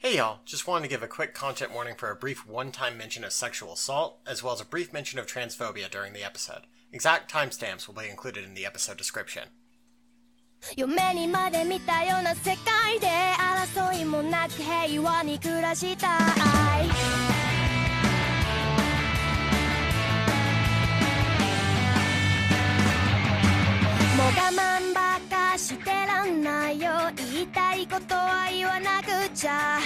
[0.00, 2.96] Hey y'all, just wanted to give a quick content warning for a brief one time
[2.96, 6.68] mention of sexual assault, as well as a brief mention of transphobia during the episode.
[6.92, 9.48] Exact timestamps will be included in the episode description.
[10.76, 13.06] 夢にまで見たような世界で
[13.38, 16.86] 争いもなく平和に暮らしたい
[24.16, 25.20] もう我慢ばっ
[25.52, 26.90] かしてらんないよ
[27.32, 29.78] 言いたいことは言わなくちゃ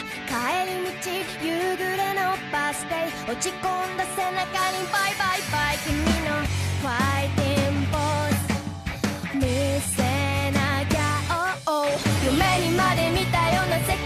[3.28, 6.46] 落ち込んだ背中にバイバイバイ君の
[6.80, 8.30] ファイティングポー
[9.32, 9.42] ズ見
[9.82, 10.04] せ
[10.52, 11.02] なきゃ、
[11.66, 11.90] oh, oh
[12.24, 14.05] 夢にまで見たような世界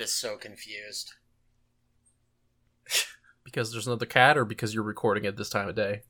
[0.00, 1.12] Is so confused.
[3.42, 6.02] Because there's another cat, or because you're recording at this time of day?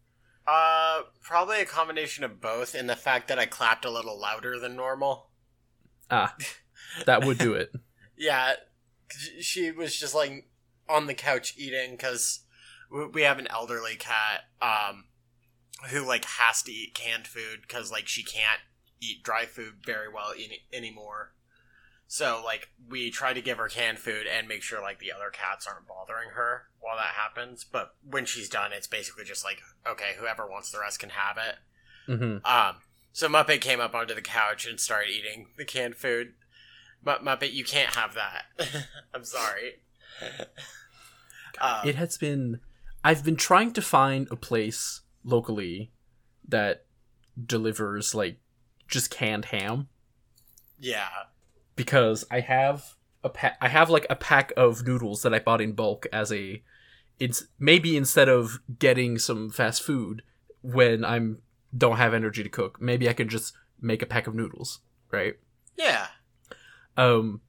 [0.47, 4.58] Uh, probably a combination of both, in the fact that I clapped a little louder
[4.58, 5.30] than normal.
[6.10, 6.34] Ah,
[7.06, 7.72] that would do it.
[8.19, 8.55] yeah,
[9.41, 10.50] she was just like
[10.88, 12.41] on the couch eating because
[13.14, 15.04] we have an elderly cat um
[15.91, 18.60] who like has to eat canned food because like she can't
[19.00, 21.32] eat dry food very well any- anymore.
[22.12, 25.31] So like we try to give her canned food and make sure like the other
[25.31, 27.62] cats aren't bothering her while that happens.
[27.62, 31.37] But when she's done, it's basically just like okay, whoever wants the rest can have
[31.38, 31.54] it.
[32.06, 32.78] hmm Um,
[33.12, 36.32] so Muppet came up onto the couch and started eating the canned food.
[37.00, 38.47] But Muppet, you can't have that.
[39.15, 39.75] I'm sorry.
[41.60, 42.59] Um, It has been.
[43.04, 45.93] I've been trying to find a place locally
[46.49, 46.87] that
[47.47, 48.38] delivers like
[48.88, 49.87] just canned ham
[50.81, 51.09] yeah,
[51.80, 55.62] because I have a pa- I have like a pack of noodles that I bought
[55.62, 56.62] in bulk as a
[57.18, 60.20] it's maybe instead of getting some fast food
[60.60, 61.40] when I'm
[61.74, 64.80] don't have energy to cook, maybe I can just make a pack of noodles,
[65.10, 65.36] right?
[65.78, 66.08] yeah,
[66.98, 67.40] Um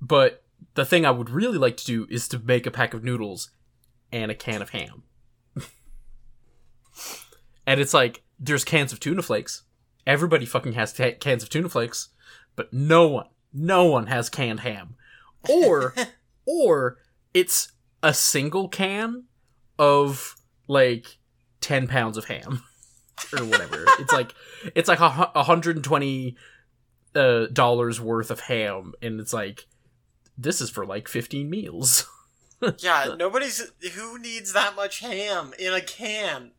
[0.00, 0.42] but
[0.72, 3.50] the thing I would really like to do is to make a pack of noodles
[4.10, 5.02] and a can of ham.
[7.66, 9.64] and it's like there's cans of tuna flakes.
[10.06, 12.08] Everybody fucking has ta cans of tuna flakes,
[12.56, 14.96] but no one, no one has canned ham.
[15.48, 15.94] Or
[16.46, 16.98] or
[17.32, 17.72] it's
[18.02, 19.24] a single can
[19.78, 20.34] of
[20.68, 21.18] like
[21.60, 22.62] 10 pounds of ham
[23.38, 23.84] or whatever.
[23.98, 24.34] it's like
[24.74, 26.36] it's like a hu- 120
[27.14, 29.66] uh, dollars worth of ham and it's like
[30.38, 32.06] this is for like 15 meals.
[32.78, 33.14] yeah.
[33.18, 36.52] Nobody's who needs that much ham in a can.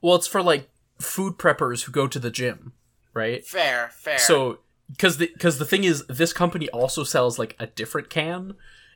[0.00, 2.72] well, it's for like food preppers who go to the gym,
[3.14, 3.44] right?
[3.44, 4.18] Fair, fair.
[4.18, 4.60] So
[4.96, 8.54] cuz the cuz the thing is this company also sells like a different can.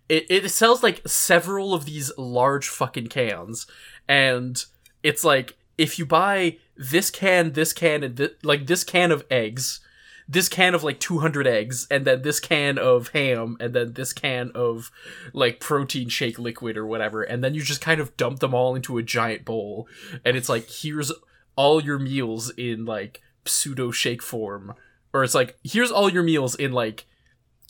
[0.09, 3.67] It it sells like several of these large fucking cans
[4.09, 4.65] and
[5.03, 9.25] it's like if you buy this can, this can and thi- like this can of
[9.31, 9.81] eggs,
[10.29, 14.13] this can of like 200 eggs and then this can of ham and then this
[14.13, 14.91] can of
[15.33, 18.75] like protein shake liquid or whatever and then you just kind of dump them all
[18.75, 19.89] into a giant bowl
[20.25, 21.13] and it's like here's
[21.57, 24.75] all your meals in like pseudo shake form
[25.13, 27.07] or it's like here's all your meals in like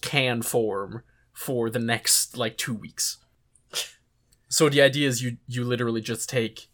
[0.00, 3.19] can form for the next like 2 weeks
[4.48, 6.68] so the idea is you you literally just take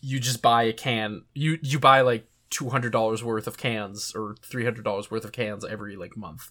[0.00, 5.10] you just buy a can you you buy like $200 worth of cans or $300
[5.10, 6.50] worth of cans every like month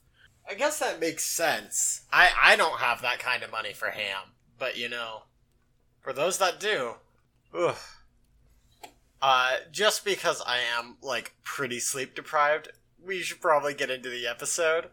[0.50, 2.02] I guess that makes sense.
[2.12, 5.24] I I don't have that kind of money for ham, but you know,
[6.02, 6.96] for those that do,
[7.58, 7.78] ugh.
[9.22, 12.70] Uh, just because I am like pretty sleep deprived,
[13.06, 14.90] we should probably get into the episode.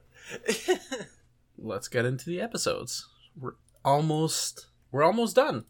[1.58, 3.06] let's get into the episodes
[3.38, 3.54] we're
[3.84, 5.64] almost we're almost done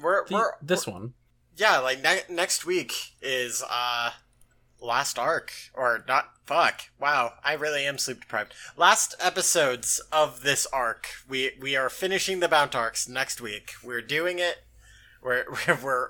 [0.00, 1.14] we're The- we're this one
[1.56, 2.92] yeah, like ne- next week
[3.22, 4.10] is uh
[4.80, 6.82] last arc or not fuck.
[7.00, 8.52] Wow, I really am sleep deprived.
[8.76, 11.06] Last episodes of this arc.
[11.28, 13.70] We we are finishing the Bount arcs next week.
[13.84, 14.64] We're doing it
[15.22, 16.08] We're we're, we're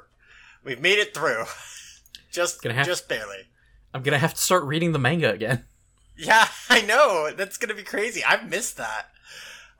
[0.64, 1.44] we've made it through.
[2.32, 3.48] just Gonna have- just barely.
[3.94, 5.64] I'm gonna have to start reading the manga again.
[6.16, 7.32] Yeah, I know.
[7.36, 8.22] That's gonna be crazy.
[8.22, 9.08] I've missed that.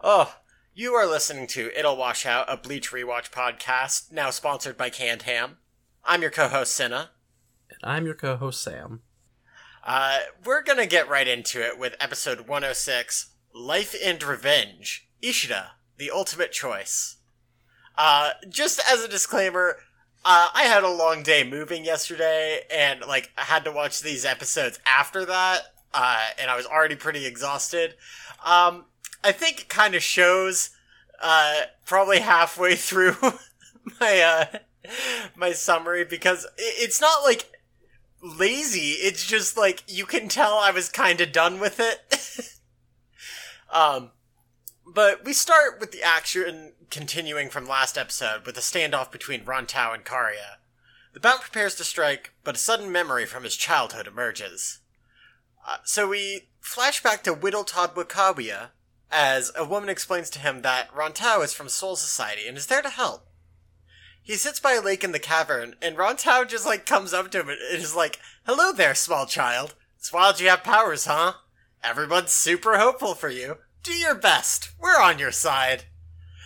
[0.01, 0.35] Oh,
[0.75, 5.23] you are listening to It'll Wash Out, a Bleach rewatch podcast, now sponsored by Canned
[5.23, 5.59] Ham.
[6.05, 7.11] I'm your co-host Cinna.
[7.71, 9.03] And I'm your co-host Sam.
[9.87, 15.09] Uh, we're gonna get right into it with episode 106, Life and Revenge.
[15.23, 17.19] Ishida, the ultimate choice.
[17.97, 19.77] Uh, just as a disclaimer,
[20.25, 24.25] uh, I had a long day moving yesterday, and like I had to watch these
[24.25, 25.61] episodes after that,
[25.93, 27.95] uh, and I was already pretty exhausted.
[28.45, 28.87] Um,
[29.23, 30.71] I think it kind of shows,
[31.23, 33.17] uh, probably halfway through
[34.01, 34.59] my uh
[35.37, 37.51] my summary because it's not like
[38.23, 38.93] lazy.
[38.93, 42.59] It's just like you can tell I was kind of done with it.
[43.73, 44.11] um,
[44.87, 49.95] but we start with the action continuing from last episode with a standoff between Ran'Tao
[49.95, 50.59] and Kariya.
[51.13, 54.81] The Bount prepares to strike, but a sudden memory from his childhood emerges.
[55.67, 58.71] Uh, so we flash back to Whittle Todd Wakawiya
[59.11, 62.83] as a woman explains to him that Ran'Tao is from Soul Society and is there
[62.83, 63.29] to help.
[64.23, 67.41] He sits by a lake in the cavern, and Ran'Tao just like comes up to
[67.41, 69.75] him and is like, "Hello there, small child.
[69.99, 71.35] It's wild you have powers, huh?
[71.83, 73.59] Everyone's super hopeful for you.
[73.85, 74.71] Do your best.
[74.81, 75.85] We're on your side."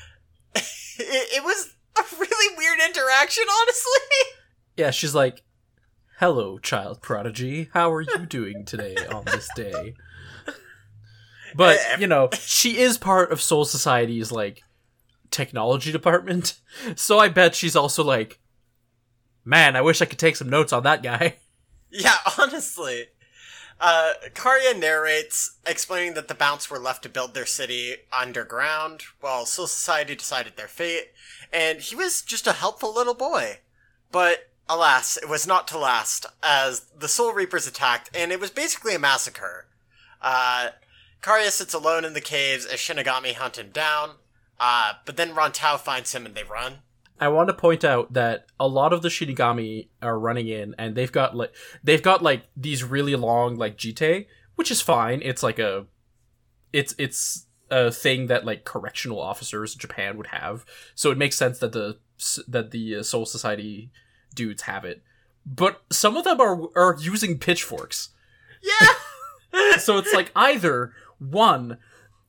[0.55, 0.63] it,
[0.99, 3.93] it was a really weird interaction, honestly.
[4.77, 5.43] Yeah, she's like,
[6.21, 7.69] "Hello, child prodigy.
[7.75, 9.95] How are you doing today on this day?"
[11.57, 14.63] But Eh, you know, she is part of Soul Society's like
[15.33, 16.61] technology department,
[16.95, 18.39] so I bet she's also like,
[19.45, 21.39] "Man, I wish I could take some notes on that guy."
[21.91, 23.07] Yeah, honestly.
[23.81, 29.47] Uh, Kariya narrates, explaining that the Bounts were left to build their city underground, while
[29.47, 31.13] Soul Society decided their fate,
[31.53, 33.59] and he was just a helpful little boy.
[34.11, 38.51] But, alas, it was not to last, as the Soul Reapers attacked, and it was
[38.51, 39.67] basically a massacre.
[40.21, 40.71] Uh,
[41.23, 44.17] Kariya sits alone in the caves as Shinigami hunt him down,
[44.59, 46.79] uh, but then Ran'Tao finds him and they run.
[47.21, 50.95] I want to point out that a lot of the Shinigami are running in, and
[50.95, 55.21] they've got like they've got like these really long like jitte, which is fine.
[55.23, 55.87] It's like a,
[56.73, 61.37] it's it's a thing that like correctional officers in Japan would have, so it makes
[61.37, 61.99] sense that the
[62.47, 63.91] that the uh, Soul Society
[64.35, 65.03] dudes have it.
[65.45, 68.11] But some of them are are using pitchforks,
[68.63, 68.89] Yeah!
[69.79, 71.79] so it's like either one,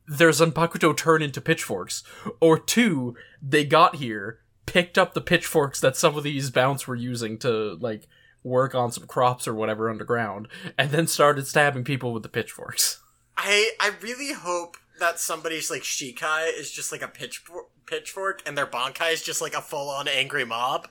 [0.08, 2.04] their Zanpakuto turn into pitchforks,
[2.40, 4.40] or two, they got here,
[4.70, 8.08] picked up the pitchforks that some of these Bounts were using to like
[8.44, 13.02] work on some crops or whatever underground, and then started stabbing people with the pitchforks.
[13.36, 18.58] I I really hope that somebody's like Shikai is just like a pitchfork, pitchfork and
[18.58, 20.88] their Bankai is just like a full on angry mob.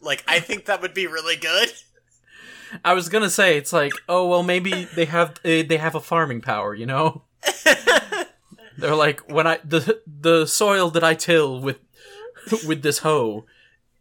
[0.00, 1.72] Like I think that would be really good.
[2.84, 6.00] I was gonna say it's like, oh well, maybe they have eh, they have a
[6.00, 7.22] farming power, you know.
[8.78, 11.78] They're like when I the the soil that I till with
[12.66, 13.46] with this hoe,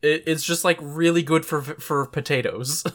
[0.01, 2.83] it, it's just like really good for for potatoes.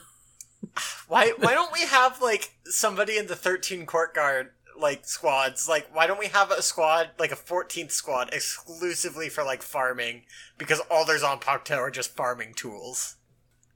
[1.09, 5.69] Why why don't we have like somebody in the 13 court guard like squads?
[5.69, 10.23] Like why don't we have a squad like a 14th squad exclusively for like farming
[10.57, 13.17] because all there's on Pakto are just farming tools.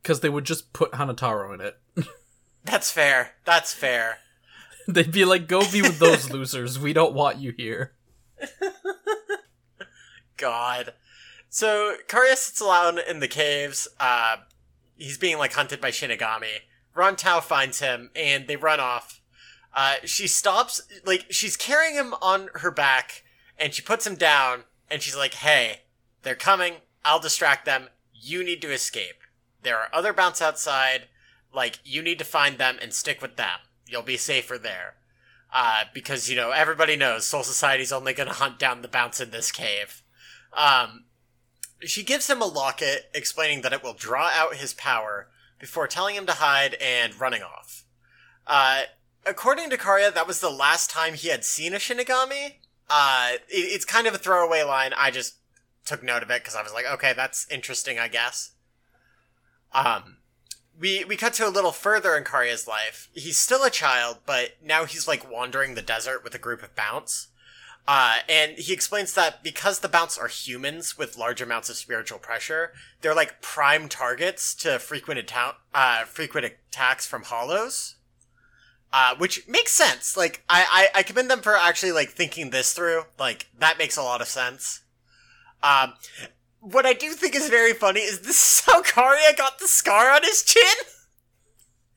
[0.02, 1.78] Because they would just put Hanataro in it.
[2.64, 3.32] That's fair.
[3.44, 4.18] That's fair.
[4.86, 6.78] They'd be like, go be with those losers.
[6.78, 7.92] We don't want you here.
[10.38, 10.94] God.
[11.50, 13.88] So Kariya sits alone in the caves.
[13.98, 14.38] Uh,
[14.96, 16.60] he's being like hunted by Shinigami.
[16.94, 19.20] Ran'Tao finds him and they run off.
[19.74, 23.22] Uh, she stops, like she's carrying him on her back,
[23.58, 24.64] and she puts him down.
[24.90, 25.82] And she's like, "Hey,
[26.22, 26.76] they're coming.
[27.04, 27.88] I'll distract them.
[28.12, 29.22] You need to escape.
[29.62, 31.08] There are other Bounts outside.
[31.52, 33.60] Like you need to find them and stick with them.
[33.86, 34.94] You'll be safer there."
[35.52, 39.30] Uh, because you know everybody knows Soul Society's only gonna hunt down the Bounts in
[39.30, 40.02] this cave.
[40.54, 41.04] Um,
[41.80, 46.14] she gives him a locket, explaining that it will draw out his power before telling
[46.14, 47.84] him to hide and running off.
[48.46, 48.82] Uh,
[49.26, 52.54] according to Kariya, that was the last time he had seen a Shinigami.
[52.88, 54.92] Uh, it, it's kind of a throwaway line.
[54.96, 55.36] I just
[55.84, 58.52] took note of it because I was like, okay, that's interesting, I guess.
[59.72, 60.18] Um,
[60.78, 63.10] we we cut to a little further in Kariya's life.
[63.12, 66.74] He's still a child, but now he's like wandering the desert with a group of
[66.74, 67.27] Bounts.
[67.90, 72.18] Uh, and he explains that because the Bounts are humans with large amounts of spiritual
[72.18, 77.94] pressure, they're like prime targets to frequent atta- uh, frequent attacks from hollows.
[78.92, 80.16] Uh, which makes sense.
[80.18, 83.04] Like, I, I, I commend them for actually like thinking this through.
[83.18, 84.82] Like, that makes a lot of sense.
[85.62, 85.94] Um,
[86.60, 90.10] what I do think is very funny is this is how Kariya got the scar
[90.10, 90.62] on his chin.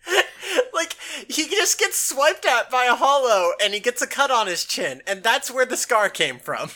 [0.73, 0.95] like
[1.27, 4.65] he just gets swiped at by a hollow and he gets a cut on his
[4.65, 6.71] chin, and that's where the scar came from.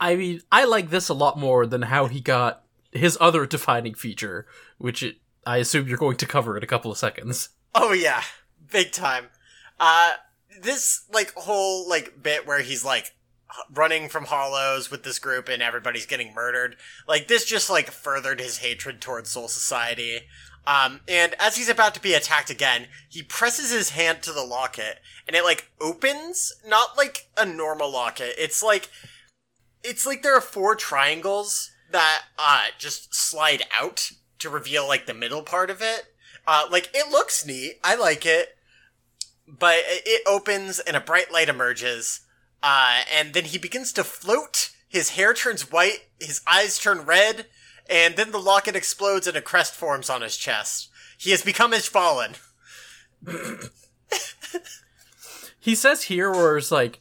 [0.00, 3.94] I mean, I like this a lot more than how he got his other defining
[3.94, 4.46] feature,
[4.78, 5.16] which it,
[5.46, 7.50] I assume you're going to cover in a couple of seconds.
[7.74, 8.22] Oh yeah,
[8.70, 9.28] big time.
[9.78, 10.14] Uh,
[10.60, 13.14] this like whole like bit where he's like
[13.72, 16.76] running from hollows with this group and everybody's getting murdered.
[17.06, 20.22] Like this just like furthered his hatred towards Soul Society.
[20.66, 24.42] Um, and as he's about to be attacked again, he presses his hand to the
[24.42, 28.34] locket and it like opens, not like a normal locket.
[28.36, 28.90] It's like,
[29.84, 35.14] it's like there are four triangles that, uh, just slide out to reveal like the
[35.14, 36.06] middle part of it.
[36.46, 37.78] Uh, like it looks neat.
[37.84, 38.56] I like it,
[39.46, 42.20] but it opens and a bright light emerges.
[42.60, 44.70] Uh, and then he begins to float.
[44.88, 46.08] His hair turns white.
[46.20, 47.46] His eyes turn red
[47.88, 50.88] and then the locket explodes and a crest forms on his chest.
[51.18, 52.36] He has become Ishvalan.
[55.58, 57.00] he says here where it's like,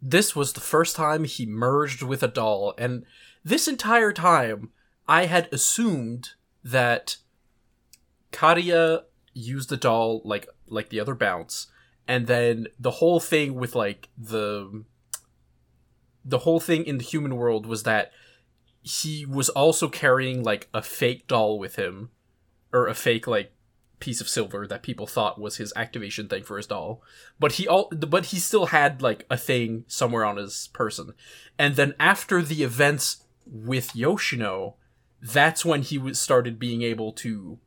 [0.00, 3.04] this was the first time he merged with a doll, and
[3.44, 4.70] this entire time
[5.08, 6.30] I had assumed
[6.62, 7.16] that
[8.32, 11.68] Kariya used the doll like like the other Bounts,
[12.06, 14.84] and then the whole thing with like the
[16.24, 18.12] the whole thing in the human world was that
[18.86, 22.08] he was also carrying like a fake doll with him
[22.72, 23.50] or a fake like
[23.98, 27.02] piece of silver that people thought was his activation thing for his doll.
[27.40, 31.14] But he all but he still had like a thing somewhere on his person.
[31.58, 34.76] And then after the events with yoshino
[35.20, 37.58] that's when he was started being able to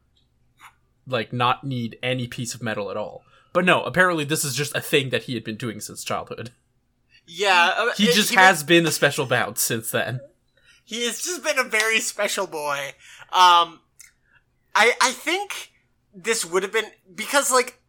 [1.05, 3.23] like not need any piece of metal at all.
[3.51, 6.51] But no apparently this is just a thing that he had been doing since childhood.
[7.25, 10.21] Yeah uh, he just he has been a special bounce since then
[10.89, 12.93] he has just been a very special boy.
[13.31, 13.81] Um,
[14.73, 15.71] I I think
[16.15, 17.79] this would have been because like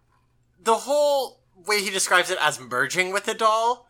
[0.62, 3.88] the whole way he describes it as merging with the doll.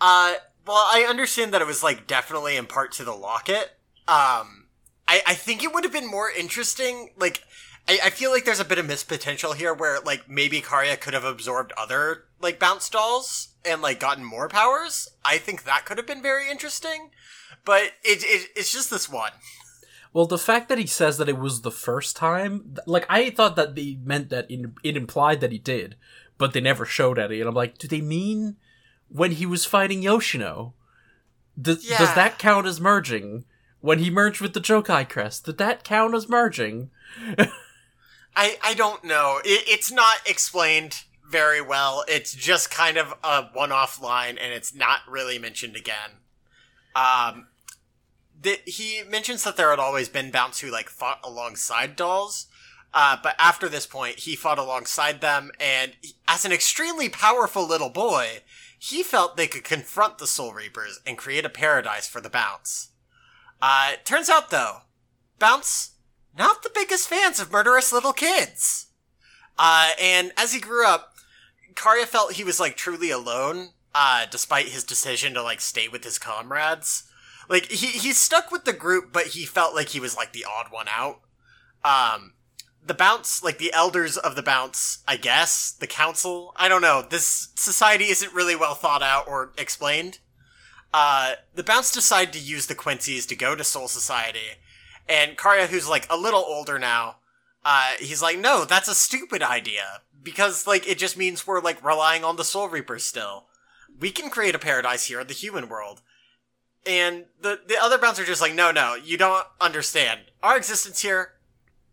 [0.00, 0.36] Uh,
[0.66, 3.76] well, I understand that it was like definitely in part to the locket.
[4.08, 4.68] Um,
[5.06, 7.10] I I think it would have been more interesting.
[7.14, 7.42] Like,
[7.86, 10.98] I I feel like there's a bit of missed potential here where like maybe Kariya
[10.98, 15.10] could have absorbed other like Bount dolls and like gotten more powers.
[15.26, 17.10] I think that could have been very interesting
[17.66, 19.32] but it, it it's just this one.
[20.14, 23.56] Well, the fact that he says that it was the first time, like I thought
[23.56, 25.96] that they meant that it, it implied that he did,
[26.38, 27.40] but they never showed any.
[27.40, 28.56] And I'm like, do they mean
[29.08, 30.72] when he was fighting Yoshino?
[31.60, 31.98] Does, yeah.
[31.98, 33.44] does that count as merging?
[33.80, 36.90] When he merged with the Jokai crest, did that count as merging?
[38.34, 39.40] I I don't know.
[39.44, 42.04] It, it's not explained very well.
[42.08, 46.20] It's just kind of a one-off line, and it's not really mentioned again.
[46.94, 47.48] Um,
[48.42, 52.46] that he mentions that there had always been Bounts who like fought alongside dolls.
[52.94, 55.92] Uh, but after this point, he fought alongside them, and
[56.26, 58.38] as an extremely powerful little boy,
[58.78, 62.90] he felt they could confront the Soul Reapers and create a paradise for the Bounts.
[63.60, 64.78] Uh, turns out though,
[65.38, 65.96] Bounts,
[66.38, 68.86] not the biggest fans of murderous little kids.
[69.58, 71.14] Uh, and as he grew up,
[71.74, 76.04] Kariya felt he was like truly alone, uh, despite his decision to like stay with
[76.04, 77.04] his comrades.
[77.48, 80.44] Like he he's stuck with the group, but he felt like he was like the
[80.44, 81.20] odd one out.
[81.84, 82.32] Um,
[82.84, 86.52] the Bounts, like the elders of the Bounts, I guess the council.
[86.56, 87.04] I don't know.
[87.08, 90.18] This society isn't really well thought out or explained.
[90.92, 94.58] Uh, the Bounts decide to use the Quincy's to go to Soul Society,
[95.08, 97.16] and Kariya, who's like a little older now,
[97.64, 101.84] uh, he's like, no, that's a stupid idea because like it just means we're like
[101.84, 103.46] relying on the Soul Reapers still.
[103.98, 106.02] We can create a paradise here in the human world
[106.86, 110.20] and the the other bouncer just like, no, no, you don't understand.
[110.42, 111.32] Our existence here,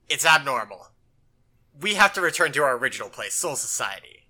[0.09, 0.87] it's abnormal.
[1.79, 4.27] We have to return to our original place, Soul Society.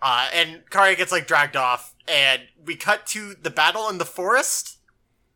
[0.00, 4.04] Uh, and Kari gets like dragged off, and we cut to the battle in the
[4.04, 4.78] forest.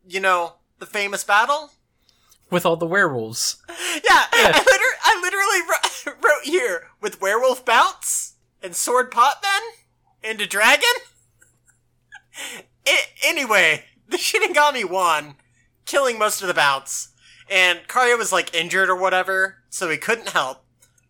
[0.07, 1.71] You know, the famous battle
[2.49, 3.61] with all the werewolves.
[3.69, 4.51] yeah, yeah.
[4.53, 9.61] I, liter- I literally wrote here with werewolf Bounts and sword potman
[10.23, 10.87] and a dragon.
[12.85, 15.35] it, anyway, the Shinigami won,
[15.85, 17.09] killing most of the Bounts.
[17.49, 20.63] And Kariya was like injured or whatever, so he couldn't help.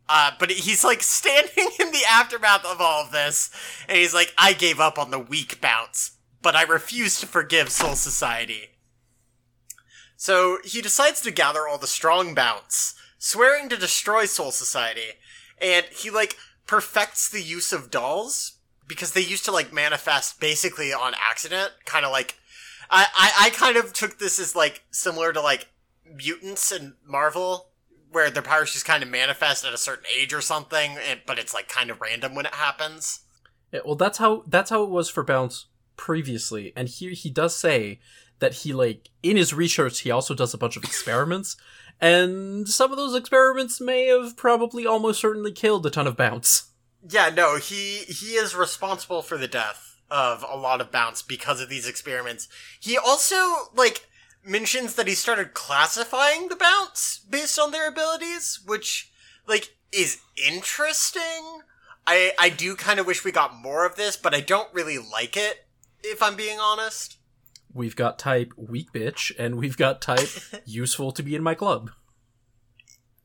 [0.10, 3.52] Uh, but he's like standing in the aftermath of all of this,
[3.88, 6.12] and he's like, I gave up on the weak Bounts,
[6.42, 8.70] but I refuse to forgive Soul Society.
[10.16, 15.14] So he decides to gather all the strong Bounts, swearing to destroy Soul Society,
[15.62, 18.54] and he like perfects the use of dolls
[18.88, 22.36] because they used to like manifest basically on accident, kind of like
[22.90, 25.68] I, I, I kind of took this as like similar to like
[26.16, 27.70] mutants and Marvel
[28.12, 31.38] where their powers just kind of manifest at a certain age or something, and, but
[31.38, 33.22] it's like kind of random when it happens.
[33.72, 35.66] Yeah, well, that's how that's how it was for Bounts
[35.98, 38.00] previously, and here he does say
[38.40, 41.58] that he like in his research he also does a bunch of experiments,
[42.00, 46.72] and some of those experiments may have probably almost certainly killed a ton of Bounts.
[47.08, 51.62] Yeah, no, he he is responsible for the death of a lot of Bounts because
[51.62, 52.48] of these experiments.
[52.80, 54.08] He also like
[54.46, 59.12] mentions that he started classifying the Bounts based on their abilities, which
[59.48, 61.62] like is interesting.
[62.06, 64.98] I I do kind of wish we got more of this, but I don't really
[64.98, 65.66] like it
[66.04, 67.18] if I'm being honest.
[67.74, 70.30] We've got type weak bitch, and we've got type
[70.66, 71.92] useful to be in my club.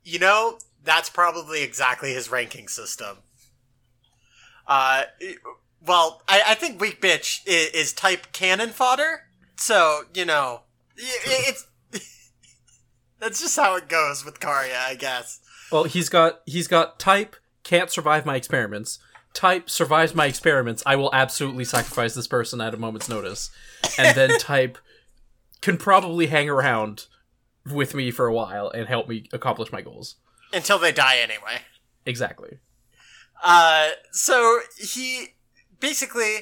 [0.04, 3.18] You know, that's probably exactly his ranking system.
[4.66, 5.04] Uh,
[5.86, 9.24] well, I, I think weak bitch is, is type cannon fodder.
[9.56, 10.62] So you know,
[10.96, 11.66] it, it's
[13.20, 15.40] that's just how it goes with Kariya, I guess.
[15.70, 18.98] Well, he's got he's got type can't survive my experiments.
[19.34, 20.82] Type survives my experiments.
[20.84, 23.50] I will absolutely sacrifice this person at a moment's notice.
[23.98, 24.78] And then type
[25.60, 27.06] can probably hang around
[27.70, 30.16] with me for a while and help me accomplish my goals.
[30.52, 31.62] Until they die anyway.
[32.04, 32.58] Exactly.
[33.42, 35.31] Uh, so he
[35.82, 36.36] basically,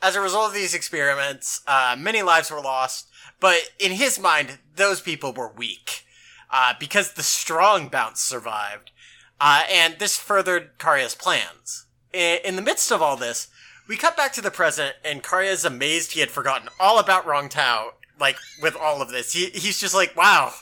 [0.00, 3.08] as a result of these experiments, uh, many lives were lost.
[3.38, 6.06] But in his mind, those people were weak
[6.50, 8.92] uh, because the strong Bounts survived,
[9.38, 11.86] uh, and this furthered Kariya's plans.
[12.14, 13.48] I- in the midst of all this,
[13.88, 17.26] we cut back to the present, and Kariya is amazed he had forgotten all about
[17.26, 17.90] Ran'Tao.
[18.18, 20.54] Like with all of this, he he's just like, wow.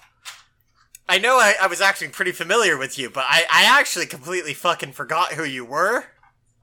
[1.09, 4.55] I know I, I was acting pretty familiar with you, but I, I actually completely
[4.55, 6.07] fucking forgot who you were.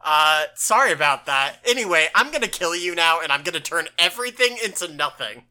[0.04, 1.58] Uh, sorry about that.
[1.64, 5.44] Anyway, I'm gonna kill you now, and I'm gonna turn everything into nothing.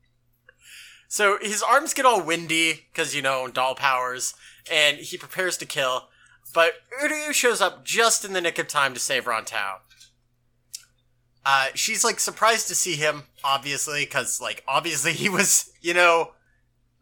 [1.09, 4.35] So his arms get all windy, because, you know, doll powers,
[4.71, 6.09] and he prepares to kill.
[6.55, 9.79] But Uryu shows up just in the nick of time to save Ran'Tao.
[11.45, 16.33] Uh, she's, like, surprised to see him, obviously, because, like, obviously he was, you know,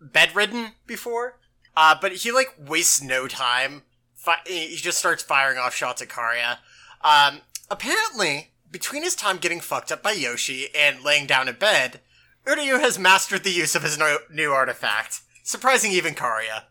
[0.01, 1.39] bedridden before.
[1.77, 3.83] Uh, but he, like, wastes no time.
[4.15, 6.59] Fi- he just starts firing off shots at Kariya.
[7.03, 12.01] Um, apparently, between his time getting fucked up by Yoshi and laying down in bed,
[12.47, 16.65] Uryu has mastered the use of his no- new artifact, surprising even Kariya.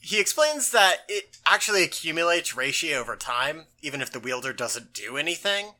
[0.00, 5.16] He explains that it actually accumulates Reishi over time, even if the wielder doesn't do
[5.16, 5.72] anything.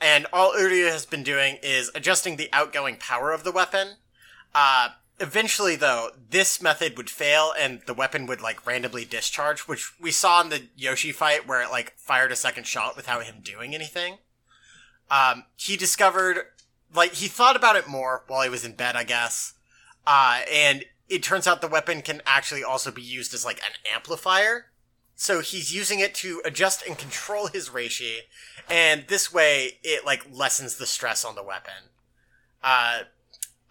[0.00, 3.96] And all Uryu has been doing is adjusting the outgoing power of the weapon.
[4.54, 9.98] Uh, eventually, though, this method would fail and the weapon would, like, randomly discharge, which
[10.00, 13.36] we saw in the Yoshi fight where it, like, fired a second shot without him
[13.42, 14.18] doing anything.
[15.10, 16.46] Um, he discovered
[16.94, 19.54] like he thought about it more while he was in bed, I guess.
[20.06, 23.74] Uh, and it turns out the weapon can actually also be used as like an
[23.92, 24.66] amplifier.
[25.16, 28.18] So he's using it to adjust and control his reishi,
[28.68, 31.90] and this way it like lessens the stress on the weapon.
[32.62, 33.00] Uh,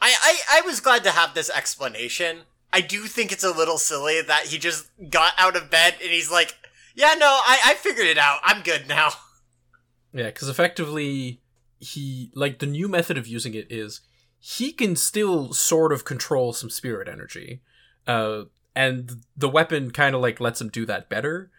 [0.03, 2.41] I, I I was glad to have this explanation.
[2.73, 6.11] I do think it's a little silly that he just got out of bed and
[6.11, 6.55] he's like,
[6.93, 8.39] "Yeah, no, I I figured it out.
[8.43, 9.09] I'm good now."
[10.15, 11.41] Yeah, because effectively
[11.79, 14.01] he like the new method of using it is
[14.39, 17.61] he can still sort of control some spirit energy
[18.07, 18.43] uh
[18.75, 21.51] and the weapon kind of like lets him do that better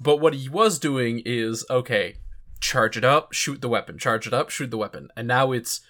[0.00, 2.16] but what he was doing is okay
[2.60, 5.80] charge it up shoot the weapon charge it up shoot the weapon and now it's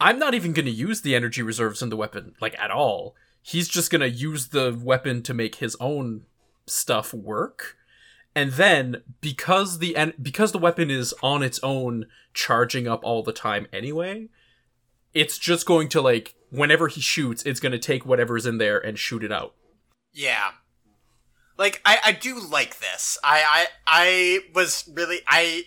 [0.00, 3.14] i'm not even going to use the energy reserves in the weapon like at all
[3.42, 6.22] he's just going to use the weapon to make his own
[6.66, 7.76] stuff work
[8.34, 13.22] and then because the en- because the weapon is on its own charging up all
[13.22, 14.28] the time anyway
[15.14, 18.78] it's just going to like whenever he shoots it's going to take whatever's in there
[18.78, 19.54] and shoot it out
[20.12, 20.50] Yeah.
[21.58, 23.16] Like I, I do like this.
[23.24, 25.62] I, I I was really I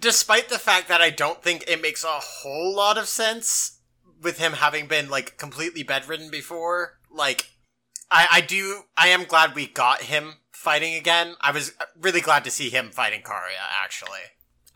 [0.00, 3.78] despite the fact that I don't think it makes a whole lot of sense
[4.22, 7.50] with him having been like completely bedridden before, like
[8.10, 11.34] I, I do I am glad we got him fighting again.
[11.40, 14.20] I was really glad to see him fighting Kariya actually.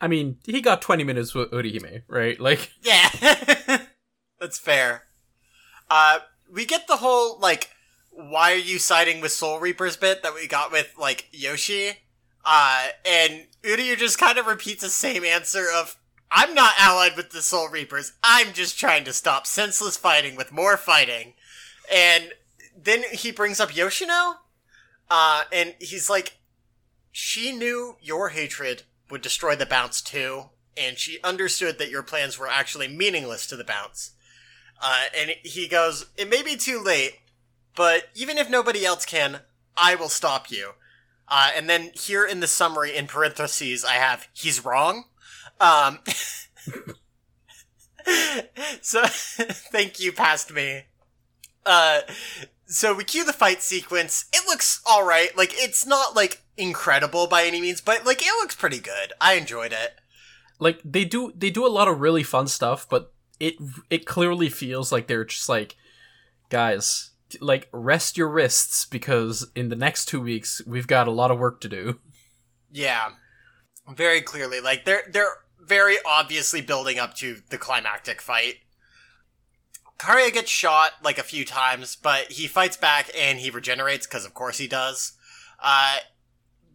[0.01, 3.09] i mean he got 20 minutes with Orihime right like Yeah.
[4.39, 5.03] That's fair.
[5.89, 6.19] Uh,
[6.51, 7.69] we get the whole, like,
[8.11, 11.97] why are you siding with Soul Reapers bit that we got with, like, Yoshi.
[12.45, 15.97] Uh, and Uryu just kind of repeats the same answer of,
[16.31, 18.13] I'm not allied with the Soul Reapers.
[18.23, 21.33] I'm just trying to stop senseless fighting with more fighting.
[21.91, 22.31] And
[22.77, 24.35] then he brings up Yoshino.
[25.09, 26.37] Uh, and he's like,
[27.11, 32.37] she knew your hatred would destroy the Bounts too, and she understood that your plans
[32.37, 34.11] were actually meaningless to the Bounts.
[34.81, 37.19] Uh, and he goes, It may be too late,
[37.75, 39.39] but even if nobody else can,
[39.77, 40.71] I will stop you.
[41.27, 45.05] Uh, and then here in the summary in parentheses, I have he's wrong.
[45.59, 45.99] Um,
[48.81, 50.83] so thank you, past me.
[51.65, 52.01] Uh,
[52.67, 54.25] so we cue the fight sequence.
[54.33, 55.35] It looks all right.
[55.35, 59.13] Like it's not like incredible by any means, but like it looks pretty good.
[59.19, 59.95] I enjoyed it.
[60.59, 63.55] Like they do they do a lot of really fun stuff, but it
[63.89, 65.75] it clearly feels like they're just like
[66.49, 67.11] guys,
[67.41, 71.39] like rest your wrists because in the next 2 weeks we've got a lot of
[71.39, 71.99] work to do.
[72.71, 73.09] Yeah.
[73.89, 78.55] Very clearly like they're they're very obviously building up to the climactic fight.
[79.97, 84.25] Kariya gets shot like a few times, but he fights back and he regenerates because
[84.25, 85.13] of course he does.
[85.63, 85.97] Uh,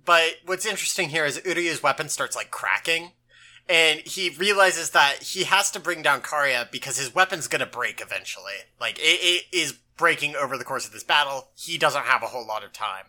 [0.04, 3.12] but what's interesting here is Uryu's weapon starts like cracking,
[3.68, 8.00] and he realizes that he has to bring down Kariya because his weapon's gonna break
[8.00, 8.54] eventually.
[8.80, 11.50] Like it, it is breaking over the course of this battle.
[11.54, 13.04] He doesn't have a whole lot of time.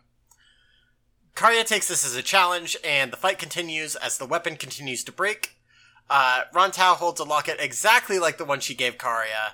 [1.36, 5.12] Kariya takes this as a challenge, and the fight continues as the weapon continues to
[5.14, 5.56] break.
[6.10, 9.54] Uh, Ran-Tao holds a locket exactly like the one she gave Kariya,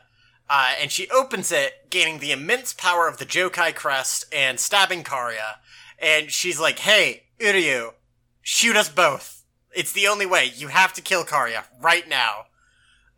[0.49, 5.03] uh, and she opens it, gaining the immense power of the Jokai crest and stabbing
[5.03, 5.57] Kariya.
[5.99, 7.93] And she's like, hey, Uryu,
[8.41, 9.43] shoot us both.
[9.75, 10.51] It's the only way.
[10.55, 12.45] You have to kill Kariya right now.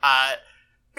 [0.04, 0.34] Uh,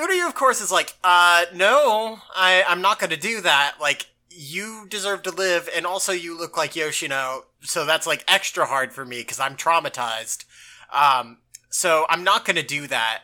[0.01, 3.75] Uryu, of course, is like, uh, no, I, I'm not gonna do that.
[3.81, 8.67] Like, you deserve to live, and also you look like Yoshino, so that's like extra
[8.67, 10.45] hard for me because I'm traumatized.
[10.93, 13.23] Um, so I'm not gonna do that.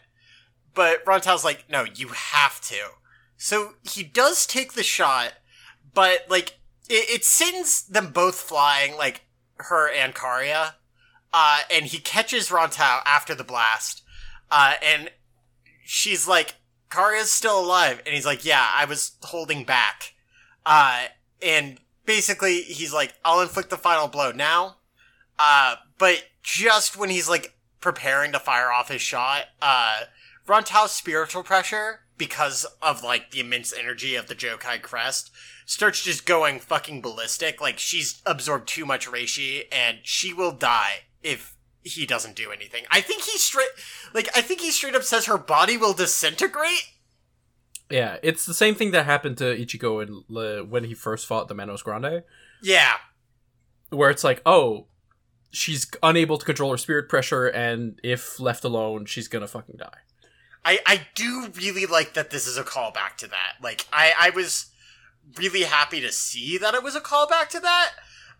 [0.74, 2.76] But Ran-Tao's like, no, you have to.
[3.38, 5.32] So he does take the shot,
[5.94, 6.58] but like
[6.88, 9.22] it, it sends them both flying, like
[9.56, 10.74] her and Kariya.
[11.32, 14.02] Uh, and he catches Ran-Tao after the blast.
[14.50, 15.10] Uh, and
[15.84, 16.56] she's like,
[16.90, 18.02] Kariya's still alive.
[18.04, 20.14] And he's like, yeah, I was holding back.
[20.64, 21.06] Uh,
[21.42, 24.76] and basically he's like, I'll inflict the final blow now.
[25.38, 30.00] Uh, but just when he's like preparing to fire off his shot, uh,
[30.88, 35.30] spiritual pressure, because of like the immense energy of the Jokai crest,
[35.66, 37.60] starts just going fucking ballistic.
[37.60, 41.55] Like she's absorbed too much reishi, and she will die if
[41.86, 42.84] he doesn't do anything.
[42.90, 43.68] I think he straight,
[44.12, 46.92] like I think he straight up says her body will disintegrate.
[47.90, 51.54] Yeah, it's the same thing that happened to Ichigo in, when he first fought the
[51.54, 52.24] Menos Grande,
[52.60, 52.94] Yeah,
[53.90, 54.86] where it's like, oh,
[55.50, 59.98] she's unable to control her spirit pressure, and if left alone, she's gonna fucking die.
[60.64, 63.54] I I do really like that this is a callback to that.
[63.62, 64.66] Like I I was
[65.38, 67.92] really happy to see that it was a callback to that.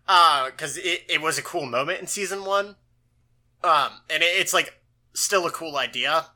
[0.09, 2.75] Uh, cause it, it was a cool moment in season one.
[3.63, 4.79] Um, and it, it's like
[5.13, 6.27] still a cool idea.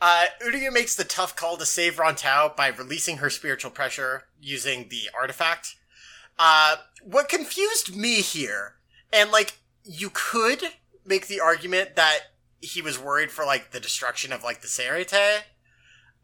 [0.00, 4.88] Uh, Uryu makes the tough call to save Ran-Tao by releasing her spiritual pressure using
[4.88, 5.76] the artifact.
[6.38, 8.74] Uh, what confused me here,
[9.12, 10.62] and like, you could
[11.04, 12.18] make the argument that
[12.60, 15.40] he was worried for like the destruction of like the Seireitei.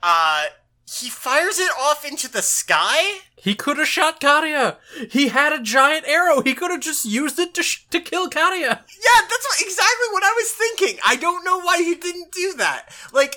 [0.02, 0.46] Uh,
[0.90, 3.20] he fires it off into the sky.
[3.36, 4.78] He could have shot Kariya.
[5.10, 6.40] He had a giant arrow.
[6.40, 8.62] He could have just used it to sh- to kill Kariya.
[8.62, 10.98] Yeah, that's what, exactly what I was thinking.
[11.04, 12.88] I don't know why he didn't do that.
[13.12, 13.36] Like,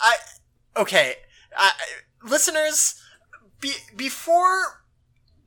[0.00, 0.14] I
[0.76, 1.16] okay,
[1.58, 1.70] uh,
[2.22, 3.02] listeners,
[3.60, 4.84] be, before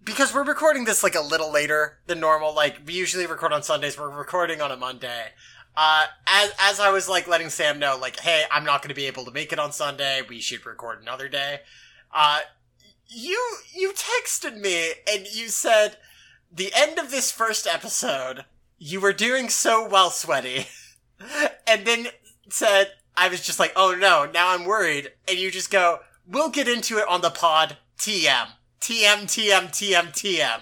[0.04, 2.54] because we're recording this like a little later than normal.
[2.54, 5.28] Like we usually record on Sundays, we're recording on a Monday.
[5.80, 8.96] Uh, as as I was like letting Sam know, like, hey, I'm not going to
[8.96, 10.22] be able to make it on Sunday.
[10.28, 11.60] We should record another day.
[12.12, 12.40] Uh,
[13.08, 13.40] you
[13.72, 15.98] you texted me and you said
[16.52, 18.46] the end of this first episode,
[18.80, 20.66] you were doing so well, sweaty,
[21.68, 22.08] and then
[22.50, 26.50] said I was just like, oh no, now I'm worried, and you just go, we'll
[26.50, 27.78] get into it on the pod.
[27.98, 28.48] TM.
[28.80, 30.62] TM, TM, TM, TM.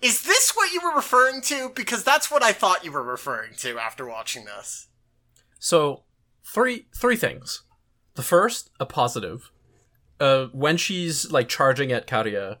[0.00, 1.70] Is this what you were referring to?
[1.74, 4.88] Because that's what I thought you were referring to after watching this.
[5.58, 6.04] So,
[6.44, 7.64] three three things.
[8.14, 9.50] The first, a positive.
[10.20, 12.58] Uh, when she's like charging at Kariya,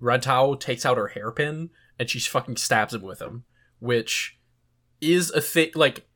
[0.00, 3.44] Ran-Tao takes out her hairpin and she fucking stabs him with him,
[3.78, 4.38] which
[5.00, 6.06] is a thing like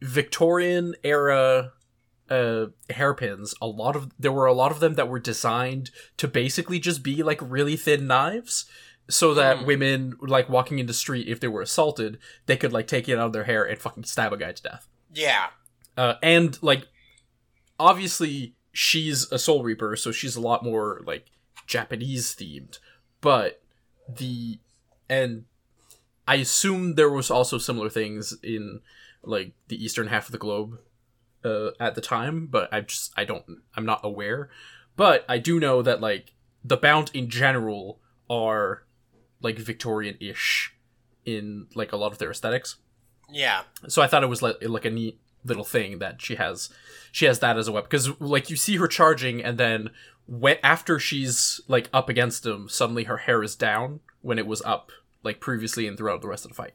[0.00, 1.72] Victorian era
[2.30, 6.26] uh hairpins a lot of there were a lot of them that were designed to
[6.26, 8.64] basically just be like really thin knives
[9.08, 9.66] so that Hmm.
[9.66, 13.18] women like walking in the street if they were assaulted they could like take it
[13.18, 15.46] out of their hair and fucking stab a guy to death Yeah.
[15.96, 16.86] uh, and like
[17.78, 21.26] obviously she's a soul reaper so she's a lot more like
[21.66, 22.78] japanese themed
[23.20, 23.62] but
[24.08, 24.58] the
[25.08, 25.44] and
[26.26, 28.80] i assume there was also similar things in
[29.22, 30.78] like the eastern half of the globe
[31.46, 33.44] uh, at the time but i just i don't
[33.76, 34.50] i'm not aware
[34.96, 36.32] but i do know that like
[36.64, 38.82] the Bount in general are
[39.40, 40.74] like Victorian-ish
[41.24, 42.76] in like a lot of their aesthetics.
[43.30, 43.62] Yeah.
[43.86, 46.70] So I thought it was like like a neat little thing that she has
[47.12, 49.90] she has that as a weapon because like you see her charging and then
[50.26, 54.60] when after she's like up against him suddenly her hair is down when it was
[54.62, 54.90] up
[55.22, 56.74] like previously and throughout the rest of the fight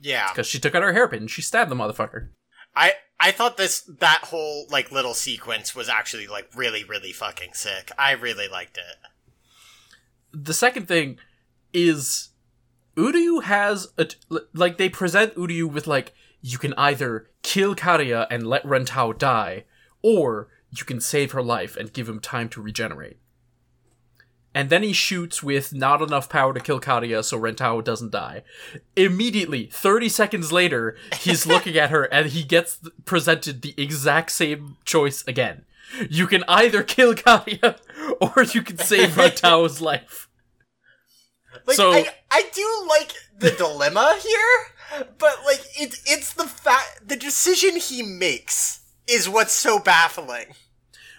[0.00, 0.28] Yeah.
[0.28, 2.28] because she took out her hairpin and she stabbed the motherfucker
[2.76, 7.54] I I thought this that whole like little sequence was actually like really really fucking
[7.54, 7.92] sick.
[7.96, 8.96] I really liked it.
[10.32, 11.18] the second thing
[11.72, 12.30] is
[12.96, 14.08] Uryu has a
[14.52, 19.64] like they present Uryu with like you can either kill Kariya and let Ran'Tao die,
[20.02, 23.18] or you can save her life and give him time to regenerate.
[24.54, 28.42] And then he shoots with not enough power to kill Kariya so Ran'Tao doesn't die.
[28.96, 34.76] Immediately, 30 seconds later, he's looking at her and he gets presented the exact same
[34.84, 35.64] choice again.
[36.10, 37.78] You can either kill Kariya
[38.20, 40.28] or you can save Ran'Tao's life.
[41.66, 47.08] Like So- I I do like the dilemma here, but like it it's the fact
[47.08, 50.54] the decision he makes is what's so baffling.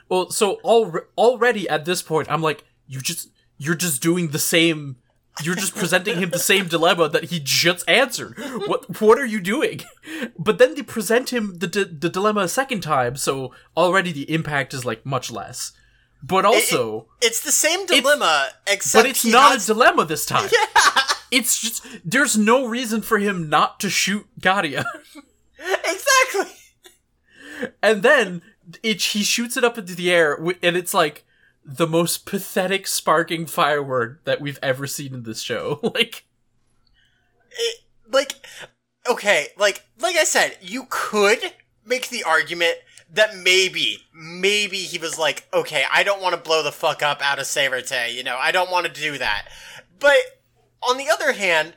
[0.10, 4.40] Well, so al- already at this point, I'm like, you just you're just doing the
[4.40, 4.98] same.
[5.42, 8.38] You're just presenting him the same dilemma that he just answered.
[8.68, 9.82] What what are you doing?
[10.38, 14.32] But then they present him the di- the dilemma a second time, so already the
[14.32, 15.72] impact is like much less.
[16.22, 20.50] But also, It's the same dilemma except but it's not has- a dilemma this time.
[20.54, 24.86] Yeah, It's just there's no reason for him not to shoot Gadia.
[25.60, 26.54] exactly.
[27.82, 28.42] and then
[28.84, 31.26] it he shoots it up into the air and it's like
[31.66, 35.80] the most pathetic sparking firework that we've ever seen in this show.
[35.94, 36.26] Like
[37.52, 38.34] it, like
[39.08, 41.40] okay like like i said you could
[41.86, 42.76] make the argument
[43.12, 47.22] that maybe maybe he was like okay i don't want to blow the fuck up
[47.22, 49.48] out of Seireitei, you know i don't want to do that.
[50.00, 50.18] But
[50.82, 51.74] on the other hand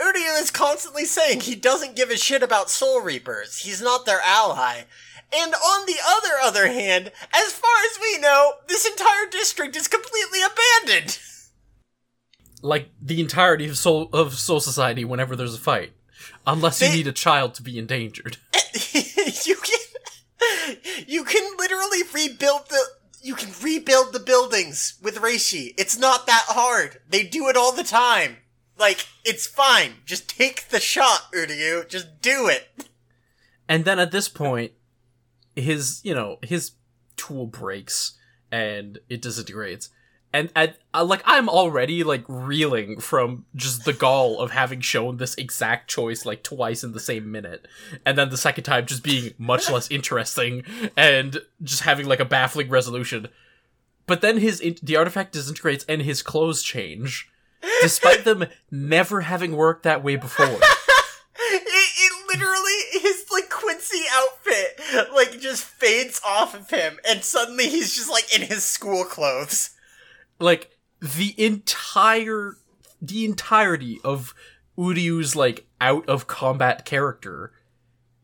[0.00, 3.58] Uryu is constantly saying he doesn't give a shit about soul reapers.
[3.58, 4.82] He's not their ally
[5.34, 9.88] and on the other other hand as far as we know this entire district is
[9.88, 11.18] completely abandoned
[12.62, 15.92] like the entirety of soul of soul society whenever there's a fight
[16.46, 18.36] unless you need a child to be endangered
[18.92, 19.78] you can
[21.06, 22.80] you can literally rebuild the
[23.22, 25.74] you can rebuild the buildings with Reishi.
[25.76, 27.00] It's not that hard.
[27.08, 28.38] They do it all the time.
[28.78, 29.96] Like, it's fine.
[30.06, 31.86] Just take the shot, Uryu.
[31.86, 32.86] Just do it.
[33.68, 34.72] and then at this point
[35.56, 36.72] his you know his
[37.16, 38.18] tool breaks
[38.50, 39.90] and it disintegrates.
[40.32, 45.16] And at uh, like i'm already like reeling from just the gall of having shown
[45.16, 47.66] this exact choice like twice in the same minute.
[48.06, 50.62] And then the second time just being much less interesting
[50.96, 53.28] and just having like a baffling resolution.
[54.06, 57.28] But then his in- the artifact disintegrates and his clothes change
[57.82, 60.58] despite them never having worked that way before.
[61.52, 63.24] It, it literally, his,
[63.80, 68.62] Quincy outfit, like, just fades off of him, and suddenly he's just, like, in his
[68.62, 69.70] school clothes.
[70.38, 72.56] like the entire
[73.00, 74.34] the entirety of
[74.76, 77.52] Uryu's like out of combat character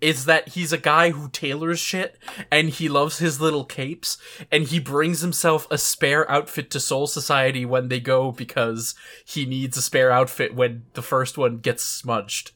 [0.03, 2.19] is that he's a guy who tailors shit
[2.51, 4.19] and he loves his little capes
[4.53, 9.47] and he brings himself a spare outfit to Soul Society when they go because he
[9.47, 12.51] needs a spare outfit when the first one gets smudged.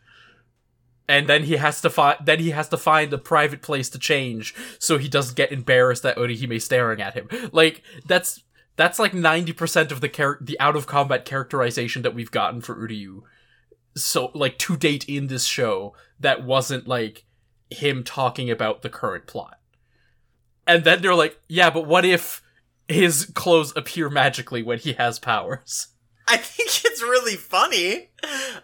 [1.11, 3.99] And then he has to find then he has to find a private place to
[3.99, 7.29] change so he doesn't get embarrassed at Orihime staring at him.
[7.51, 8.45] Like that's
[8.77, 12.77] that's like 90% of the char- the out of combat characterization that we've gotten for
[12.77, 13.23] Uryu
[13.97, 17.25] so like to date in this show that wasn't like
[17.71, 19.59] him talking about the current plot.
[20.65, 22.41] And then they're like, yeah, but what if
[22.87, 25.89] his clothes appear magically when he has powers?
[26.29, 28.11] I think it's really funny.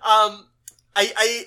[0.06, 0.46] Um,
[0.94, 1.44] I, I,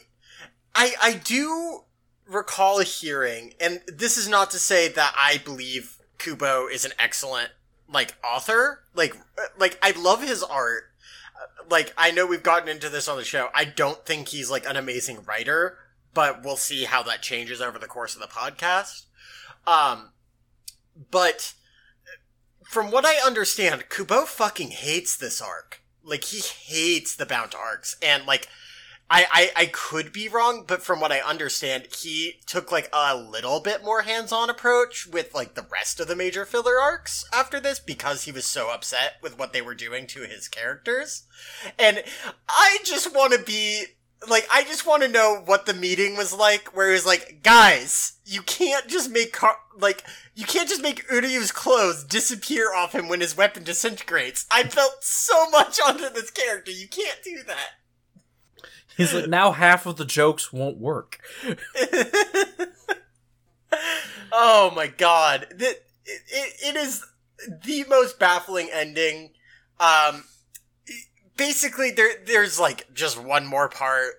[0.79, 1.81] I, I do
[2.25, 7.49] recall hearing, and this is not to say that I believe Kubo is an excellent
[7.91, 8.83] like author.
[8.95, 10.83] Like, uh, like I love his art.
[11.35, 13.49] Uh, Like, I know we've gotten into this on the show.
[13.53, 15.77] I don't think he's like an amazing writer,
[16.13, 19.03] but we'll see how that changes over the course of the podcast.
[19.67, 20.11] Um,
[21.11, 21.53] but
[22.63, 25.81] from what I understand, Kubo fucking hates this arc.
[26.03, 28.47] Like he hates the Bount arcs, and like
[29.09, 33.17] I, I I could be wrong, but from what I understand, he took like a
[33.17, 37.59] little bit more hands-on approach with like the rest of the major filler arcs after
[37.59, 41.23] this because he was so upset with what they were doing to his characters.
[41.77, 42.03] And
[42.47, 43.85] I just want to be
[44.27, 47.41] like I just want to know what the meeting was like where he was like,
[47.41, 50.03] "Guys, you can't just make Car- like
[50.35, 55.03] you can't just make Uryu's clothes disappear off him when his weapon disintegrates." I felt
[55.03, 56.71] so much onto this character.
[56.71, 57.78] You can't do that.
[58.99, 61.19] He's like, now half of the jokes won't work.
[64.33, 65.47] oh my god.
[65.51, 67.05] It, it, it is
[67.63, 69.29] the most baffling ending.
[69.79, 70.25] Um,
[71.37, 74.15] basically, there there's like just one more part.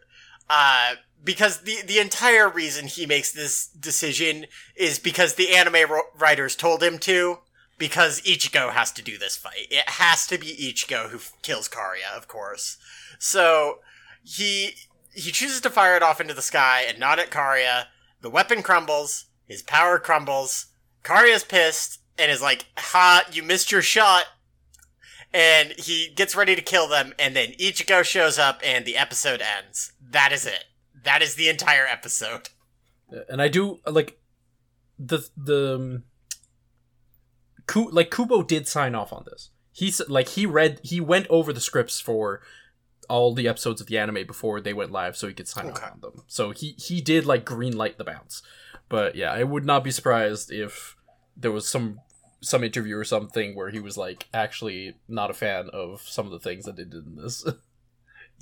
[0.48, 6.56] Uh, because the the entire reason he makes this decision is because the anime writers
[6.56, 7.40] told him to.
[7.76, 9.66] Because Ichigo has to do this fight.
[9.70, 12.78] It has to be Ichigo who kills Kariya, of course.
[13.18, 13.80] So
[14.22, 14.72] he
[15.12, 17.86] he chooses to fire it off into the sky and not at Kariya.
[18.20, 19.26] The weapon crumbles.
[19.46, 20.66] His power crumbles.
[21.02, 23.24] Kariya's pissed and is like, "Ha!
[23.32, 24.24] You missed your shot."
[25.32, 29.40] And he gets ready to kill them, and then Ichigo shows up, and the episode
[29.40, 29.92] ends.
[30.00, 30.64] That is it.
[31.04, 32.48] That is the entire episode.
[33.28, 34.20] and I do like
[34.98, 36.04] the the um,
[37.66, 39.50] Ku, like Kubo did sign off on this.
[39.72, 42.42] He's like he read he went over the scripts for
[43.10, 45.86] all the episodes of the anime before they went live, so he could sign Okay.
[45.86, 46.22] on them.
[46.26, 48.42] So he he did like green light the Bounts.
[48.88, 50.96] But yeah, I would not be surprised if
[51.36, 52.00] there was some
[52.40, 56.32] some interview or something where he was like actually not a fan of some of
[56.32, 57.44] the things that they did in this.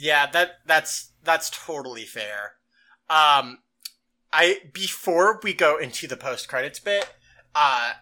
[0.00, 2.52] Yeah, that that's that's totally fair.
[3.10, 3.58] Um,
[4.32, 7.04] I before we go into the post credits bit,
[7.54, 7.94] uh,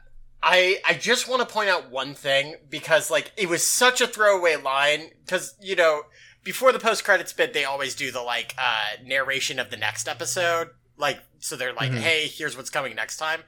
[0.42, 4.06] I I just want to point out one thing because like it was such a
[4.06, 6.02] throwaway line because you know
[6.46, 10.08] before the post credits bit they always do the like uh narration of the next
[10.08, 10.70] episode.
[10.96, 11.98] Like so they're like Mhm.
[11.98, 13.42] hey here's what's coming next time.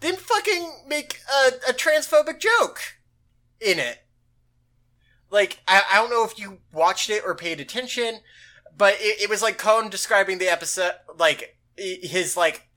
[0.00, 2.80] Then fucking make a, a transphobic joke
[3.60, 3.98] in it.
[5.30, 8.20] Like I, I don't know if you watched it or paid attention
[8.76, 12.68] but it, it was like Kon describing the episode like his like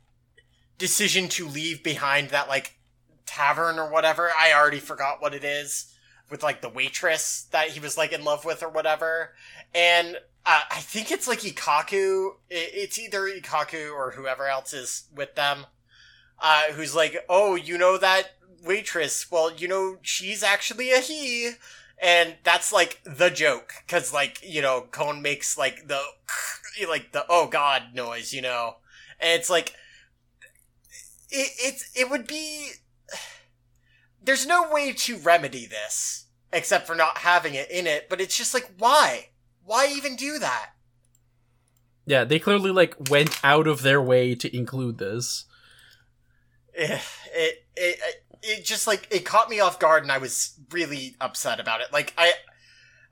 [0.78, 2.78] decision to leave behind that like
[3.26, 4.30] tavern or whatever.
[4.38, 5.94] I already forgot what it is
[6.32, 9.34] with like the waitress that he was like in love with or whatever.
[9.76, 12.32] And uh, i think it's like Ikkaku.
[12.50, 15.66] It's either Ikkaku or whoever else is with them
[16.42, 18.32] uh, who's like oh you know that
[18.66, 19.32] waitress?
[19.32, 21.52] Well you know she's actually a he.
[22.04, 26.02] And that's like the joke because like you know Kon makes like the
[26.90, 28.78] like the oh god noise you know?
[29.20, 29.76] And it's like
[31.30, 32.72] it it's it would be
[34.22, 38.38] there's no way to remedy this except for not having it in it but it's
[38.38, 39.30] just like why?
[39.64, 40.72] Why even do that?
[42.06, 45.46] Yeah, they clearly like went out of their way to include this.
[46.76, 47.00] Eh,
[47.34, 51.16] it it it, it just like it caught me off guard and i was really
[51.22, 51.88] upset about it.
[51.94, 52.34] Like i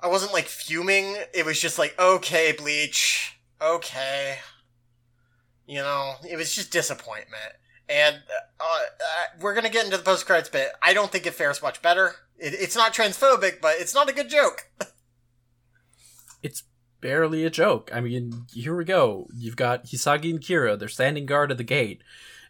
[0.01, 1.15] i wasn't like fuming.
[1.33, 3.37] It was just like okay bleach.
[3.61, 4.37] Okay.
[5.67, 7.53] You know it was just disappointment
[7.89, 11.34] and uh, uh, we're gonna get into the post credits bit i don't think it
[11.34, 14.69] fares much better it, it's not transphobic but it's not a good joke
[16.43, 16.63] it's
[17.02, 17.89] barely a joke.
[17.93, 19.28] I mean, here we go.
[19.36, 20.78] You've got Hisagi and Kira.
[20.78, 22.02] They're standing guard at the gate,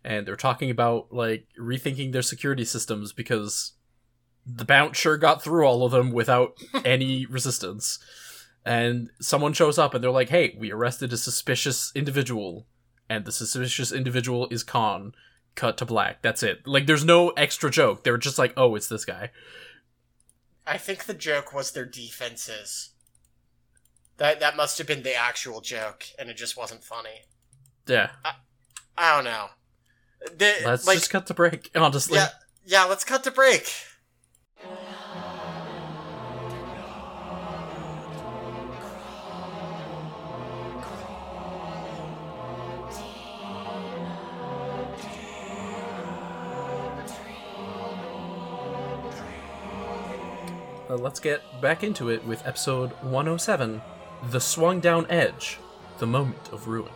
[0.04, 3.74] and they're talking about like rethinking their security systems because
[4.46, 8.00] the Bounts sure got through all of them without any resistance.
[8.66, 12.68] And someone shows up, and they're like, "Hey, we arrested a suspicious individual,
[13.10, 15.14] and the suspicious individual is Kon."
[15.56, 16.22] Cut to black.
[16.22, 16.66] That's it.
[16.66, 18.04] Like, there's no extra joke.
[18.04, 19.32] They're just like, "Oh, it's this guy."
[20.68, 22.92] i think the joke was their defenses
[24.18, 27.26] that that must have been the actual joke and it just wasn't funny
[27.88, 28.12] Yeah.
[28.96, 29.48] I don't know.
[30.38, 31.72] The, Let's like, just cut the break.
[31.76, 32.18] Honestly.
[32.18, 32.28] yeah,
[32.66, 32.84] yeah.
[32.84, 33.72] Let's cut the break.
[50.90, 53.80] Uh, let's get back into it with episode 107
[54.32, 55.60] The Swung Down Edge
[56.00, 56.92] The Moment of Ruin.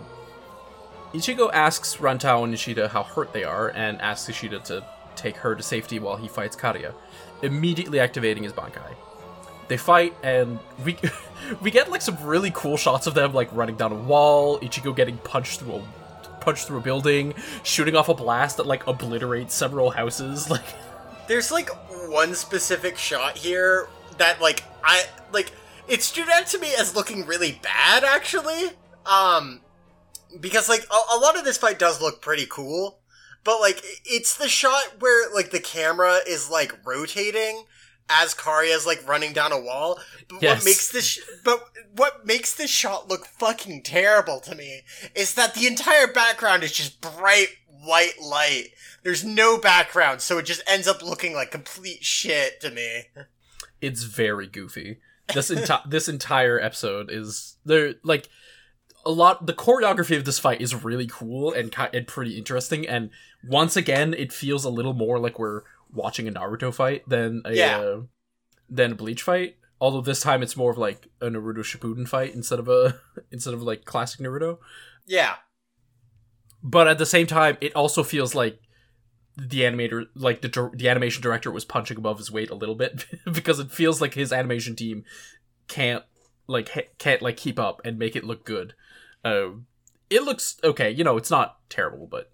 [1.13, 4.83] Ichigo asks Ran'Tao and Ishida how hurt they are and asks Ishida to
[5.15, 6.91] take her to safety while he fights Kariya,
[7.43, 8.95] immediately activating his Bankai.
[9.67, 10.97] They fight and we
[11.61, 14.95] we get like some really cool shots of them like running down a wall, Ichigo
[14.95, 15.81] getting punched through a
[16.39, 20.65] punched through a building, shooting off a blast that like obliterates several houses like
[21.27, 21.69] There's like
[22.13, 23.87] one specific shot here
[24.17, 25.51] that like I like
[25.87, 28.69] it stood out to me as looking really bad actually.
[29.05, 29.61] Um
[30.39, 32.99] because like a, a lot of this fight does look pretty cool,
[33.43, 37.65] but like it's the shot where like the camera is like rotating
[38.09, 39.99] as Kariya's like running down a wall.
[40.29, 40.57] But Yes.
[40.59, 41.63] what makes this sh- but
[41.95, 44.81] what makes this shot look fucking terrible to me
[45.15, 47.49] is that the entire background is just bright
[47.85, 48.69] white light.
[49.03, 53.03] There's no background, so it just ends up looking like complete shit to me.
[53.81, 54.99] it's very goofy.
[55.33, 58.29] This enti- this entire episode is there like
[59.05, 59.45] a lot.
[59.45, 62.87] The choreography of this fight is really cool and and pretty interesting.
[62.87, 63.09] And
[63.45, 65.61] once again, it feels a little more like we're
[65.91, 67.77] watching a Naruto fight than a Yeah.
[67.79, 68.01] uh,
[68.69, 69.57] than a Bleach fight.
[69.81, 72.99] Although this time it's more of like a Naruto Shippuden fight instead of a
[73.31, 74.59] instead of like classic Naruto.
[75.05, 75.35] Yeah.
[76.63, 78.59] But at the same time, it also feels like
[79.35, 83.05] the animator, like the the animation director, was punching above his weight a little bit
[83.31, 85.03] because it feels like his animation team
[85.67, 86.03] can't
[86.47, 88.73] like can't like keep up and make it look good.
[89.25, 89.65] Um,
[90.09, 92.31] it looks okay, you know, it's not terrible, but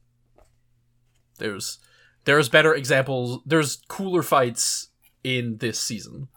[1.37, 1.79] there's
[2.25, 3.41] there's better examples.
[3.45, 4.89] There's cooler fights
[5.23, 6.27] in this season.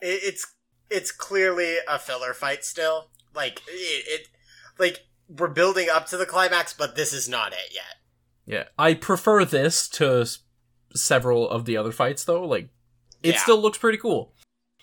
[0.00, 0.54] It's
[0.90, 3.10] it's clearly a filler fight still.
[3.34, 4.28] Like it, it
[4.78, 5.06] like
[5.38, 7.96] we're building up to the climax, but this is not it yet.
[8.44, 10.38] Yeah, I prefer this to s-
[10.94, 12.44] several of the other fights though.
[12.44, 12.68] Like,
[13.22, 13.38] it Yeah.
[13.40, 14.34] still looks pretty cool.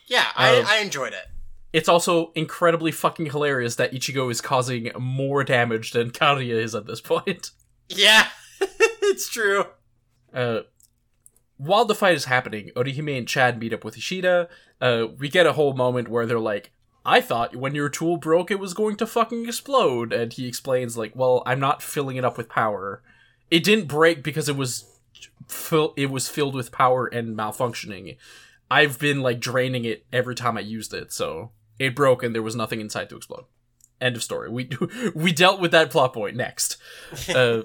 [0.08, 1.26] Yeah, I, Um, I enjoyed it.
[1.72, 6.86] It's also incredibly fucking hilarious that Ichigo is causing more damage than Kariya is at
[6.88, 7.52] this point.
[7.92, 8.28] Yeah,
[8.62, 9.66] it's true.
[10.34, 10.60] Uh,
[11.58, 14.48] while the fight is happening, Orihime and Chad meet up with Ishida.
[14.80, 16.72] Uh, we get a whole moment where they're like,
[17.10, 20.14] I thought when your tool broke it was going to fucking explode.
[20.14, 23.02] And he explains, like, well, I'm not filling it up with power.
[23.50, 24.86] It didn't break because it was
[25.48, 28.18] fill- it was filled with power and malfunctioning.
[28.70, 32.44] I've been like draining it every time I used it, so it broke and there
[32.44, 33.46] was nothing inside to explode.
[34.00, 34.50] End of story.
[34.50, 34.70] We
[35.16, 36.78] we dealt with that plot point next.
[37.36, 37.64] Uh,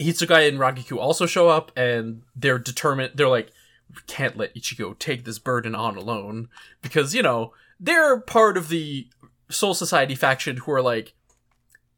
[0.00, 3.12] Hitsugaya and Rangiku also show up, and they're determined.
[3.14, 3.50] They're like,
[3.94, 6.48] we can't let Ichigo take this burden on alone
[6.80, 7.52] because you know
[7.84, 9.08] they're part of the
[9.50, 11.14] Soul Society faction who are like,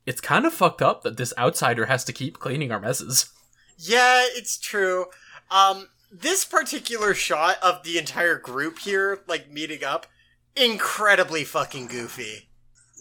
[0.05, 3.33] it's kind of fucked up that this outsider has to keep cleaning our messes.
[3.79, 5.07] Yeah, it's true.
[5.51, 10.07] Um, this particular shot of the entire group here, like meeting up,
[10.55, 12.49] incredibly fucking goofy.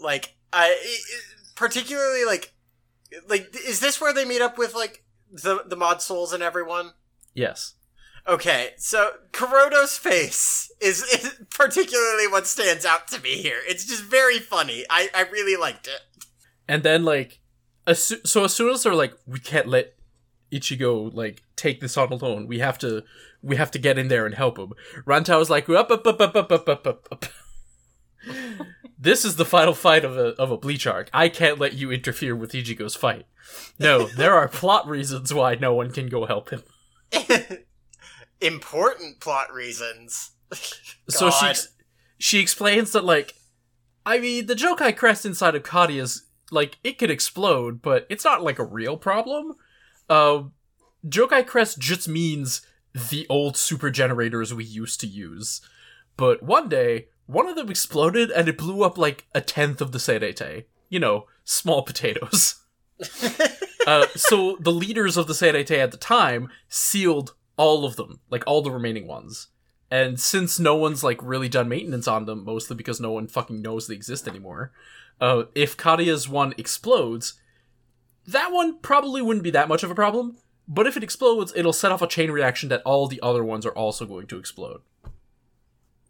[0.02, 0.76] Like, I
[1.56, 2.54] particularly like,
[3.28, 6.92] like is this where they meet up with like the the mod souls and everyone?
[7.34, 7.75] Yes.
[8.28, 13.60] Okay, so Kuroto's face is, is particularly what stands out to me here.
[13.68, 14.84] It's just very funny.
[14.90, 16.02] I, I really liked it.
[16.68, 17.40] And then like,
[17.86, 19.94] as so as soon as they're like, we can't let
[20.52, 22.48] Ichigo like take this on alone.
[22.48, 23.04] We have to,
[23.44, 24.74] we have to get in there and help him.
[25.06, 27.26] Ran'Tao is like, up, up, up, up, up, up, up, up, up.
[29.00, 31.12] this is the final fight of a of a Bleach arc.
[31.14, 33.28] I can't let you interfere with Ichigo's fight.
[33.78, 36.64] No, there are plot reasons why no one can go help him.
[38.42, 40.32] Important plot reasons.
[41.08, 41.54] So she
[42.18, 43.36] she explains that like
[44.08, 48.26] I mean the Jokai crest inside of Kadi is like it could explode, but it's
[48.26, 49.54] not like a real problem.
[50.10, 50.44] Uh,
[51.08, 52.62] Jokai crest just means
[52.94, 55.62] the old super generators we used to use.
[56.18, 59.92] But one day, one of them exploded and it blew up like a tenth of
[59.92, 60.66] the Seireitei.
[60.90, 62.56] You know, small potatoes.
[63.88, 68.44] uh, so the leaders of the Seireitei at the time sealed all of them, like
[68.48, 69.48] all the remaining ones.
[69.92, 73.62] And since no one's like really done maintenance on them, mostly because no one fucking
[73.62, 74.72] knows they exist anymore,
[75.22, 77.36] uh, if Kariya's one explodes,
[78.28, 80.38] that one probably wouldn't be that much of a problem.
[80.68, 83.66] But if it explodes, it'll set off a chain reaction that all the other ones
[83.66, 84.82] are also going to explode.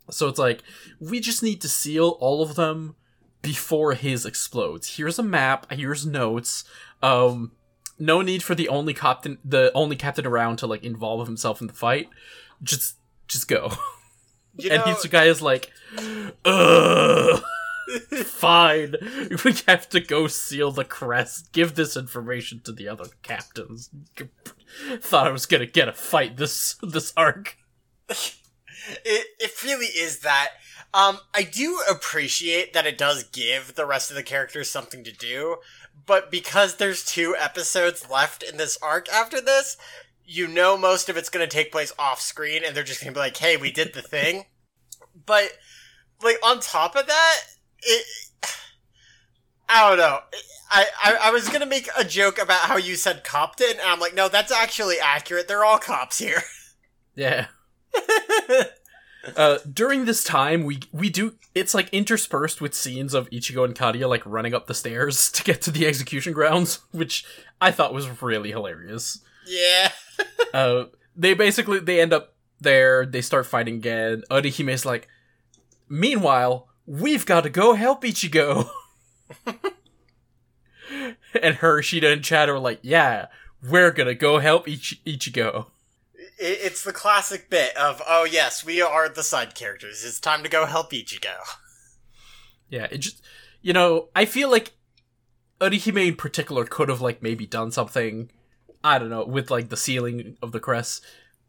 [0.10, 0.64] So it's like,
[1.00, 2.96] we just need to seal all of them
[3.42, 4.96] before his explodes.
[4.96, 6.64] Here's a map, here's notes.
[7.04, 7.52] Um,
[7.98, 11.68] no need for the only captain, the only captain around to like involve himself in
[11.68, 12.10] the fight.
[12.64, 13.72] Just, just go.
[14.58, 15.72] You and know, Hitsugaya is like,
[16.46, 17.44] ugh.
[18.24, 18.96] Fine,
[19.44, 21.52] we have to go seal the crest.
[21.52, 23.90] Give this information to the other captains.
[25.00, 27.58] Thought I was gonna get a fight this this arc.
[28.10, 30.50] it, it really is that.
[30.96, 35.12] Um, I do appreciate that it does give the rest of the characters something to
[35.12, 35.58] do,
[36.06, 39.76] but because there's two episodes left in this arc after this,
[40.24, 43.14] you know most of it's going to take place off screen, and they're just going
[43.14, 44.46] to be like, "Hey, we did the thing."
[45.26, 45.52] but
[46.24, 47.38] like on top of that,
[47.84, 48.06] it.
[49.68, 50.20] I don't know.
[50.72, 54.00] I, I, I was gonna make a joke about how you said Compton, and I'm
[54.00, 55.48] like, no, that's actually accurate.
[55.48, 56.42] They're all cops here.
[57.18, 57.48] Yeah.
[59.36, 63.74] Uh, during this time, we we do it's like interspersed with scenes of Ichigo and
[63.76, 67.26] Kariya like running up the stairs to get to the execution grounds, which
[67.60, 69.20] I thought was really hilarious.
[69.48, 69.92] yeah.
[70.54, 73.06] Uh, they basically they end up there.
[73.06, 74.24] They start fighting again.
[74.30, 75.08] Orihime's like,
[75.90, 78.70] meanwhile, we've got to go help Ichigo.
[81.42, 83.28] and her, Shida, and Chad are like, yeah,
[83.68, 85.68] we're gonna go help Ich- Ichigo.
[86.38, 90.04] It, it's the classic bit of, oh yes, we are the side characters.
[90.06, 91.36] It's time to go help Ichigo.
[92.70, 93.22] Yeah, it just,
[93.62, 94.74] you know, I feel like
[95.62, 98.32] Orihime in particular could have, like, maybe done something,
[98.84, 101.06] I don't know, with, like, the ceiling of the crest.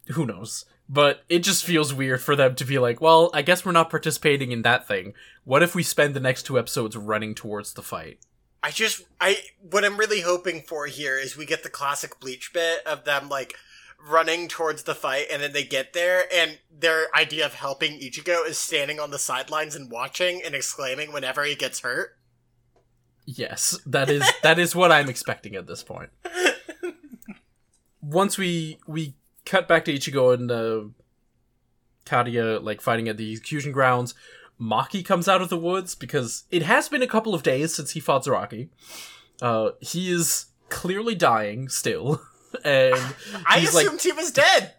[0.09, 0.65] Who knows?
[0.89, 3.91] But it just feels weird for them to be like, well, I guess we're not
[3.91, 5.15] participating in that thing.
[5.43, 8.21] What if we spend the next two episodes running towards the fight?
[8.63, 12.53] I just, I, what I'm really hoping for here is we get the classic Bleach
[12.53, 13.55] bit of them, like,
[14.01, 18.47] running towards the fight, and then they get there, and their idea of helping Ichigo
[18.47, 22.17] is standing on the sidelines and watching and exclaiming whenever he gets hurt.
[23.25, 26.11] Yes, that is that is what I'm expecting at this point.
[28.01, 30.83] Once we we cut back to Ichigo and uh,
[32.05, 34.15] Kariya like fighting at the execution grounds,
[34.61, 37.93] Maki comes out of the woods because it has been a couple of days since
[37.93, 38.69] he fought Zaraki.
[39.43, 42.23] Uh, he is clearly dying still,
[42.65, 43.15] and
[43.47, 44.75] I he's like, assumed he was dead.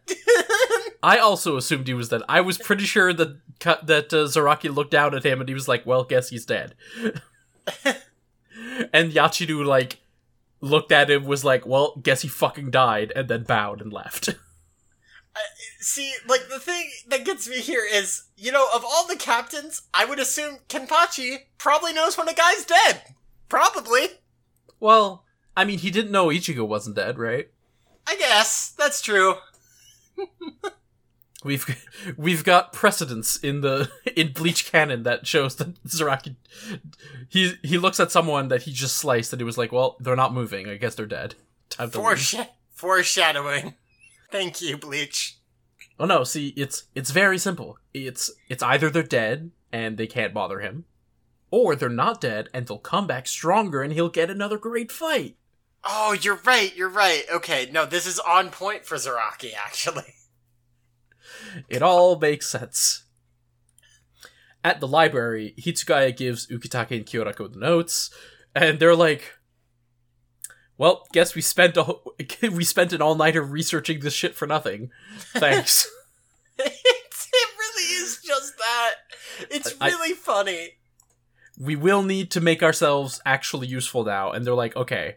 [1.03, 2.21] I also assumed he was dead.
[2.27, 3.37] I was pretty sure that
[3.83, 6.75] that uh, Zaraki looked down at him and he was like, "Well, guess he's dead."
[8.93, 9.99] and Yachiru like
[10.61, 14.29] looked at him, was like, "Well, guess he fucking died," and then bowed and left.
[15.79, 19.83] See, like, the thing that gets me here is, you know, of all the captains,
[19.93, 23.03] I would assume Kenpachi probably knows when a guy's dead.
[23.47, 24.07] Probably.
[24.79, 25.23] well,
[25.55, 27.49] I mean, he didn't know Ichigo wasn't dead, right?
[28.07, 28.73] I guess.
[28.77, 29.35] That's true.
[31.43, 31.65] We've
[32.17, 36.35] we've got precedence in the in Bleach canon that shows that Zaraki
[37.29, 40.15] he he looks at someone that he just sliced and he was like, "Well, they're
[40.15, 40.67] not moving.
[40.67, 41.35] I guess they're dead."
[41.69, 42.17] Time to leave.
[42.17, 43.75] Foresh- foreshadowing.
[44.31, 45.37] Thank you, Bleach.
[45.99, 47.77] Oh no, see, it's it's very simple.
[47.93, 50.85] It's it's either they're dead and they can't bother him,
[51.51, 55.35] or they're not dead and they'll come back stronger and he'll get another great fight.
[55.83, 57.23] Oh, you're right, you're right.
[57.31, 60.03] Okay, no, this is on point for Zaraki, actually.
[61.69, 63.03] It all makes sense.
[64.63, 68.09] At the library, Hitsugaya gives Ukitake and Kyoraku the notes,
[68.55, 69.33] and they're like,
[70.77, 74.47] "Well, guess we spent a ho- we spent an all nighter researching this shit for
[74.47, 74.89] nothing.
[75.35, 75.87] Thanks."
[76.57, 78.93] it's, it really is just that.
[79.51, 80.71] It's I- really funny.
[81.59, 85.15] we will need to make ourselves actually useful now and they're like okay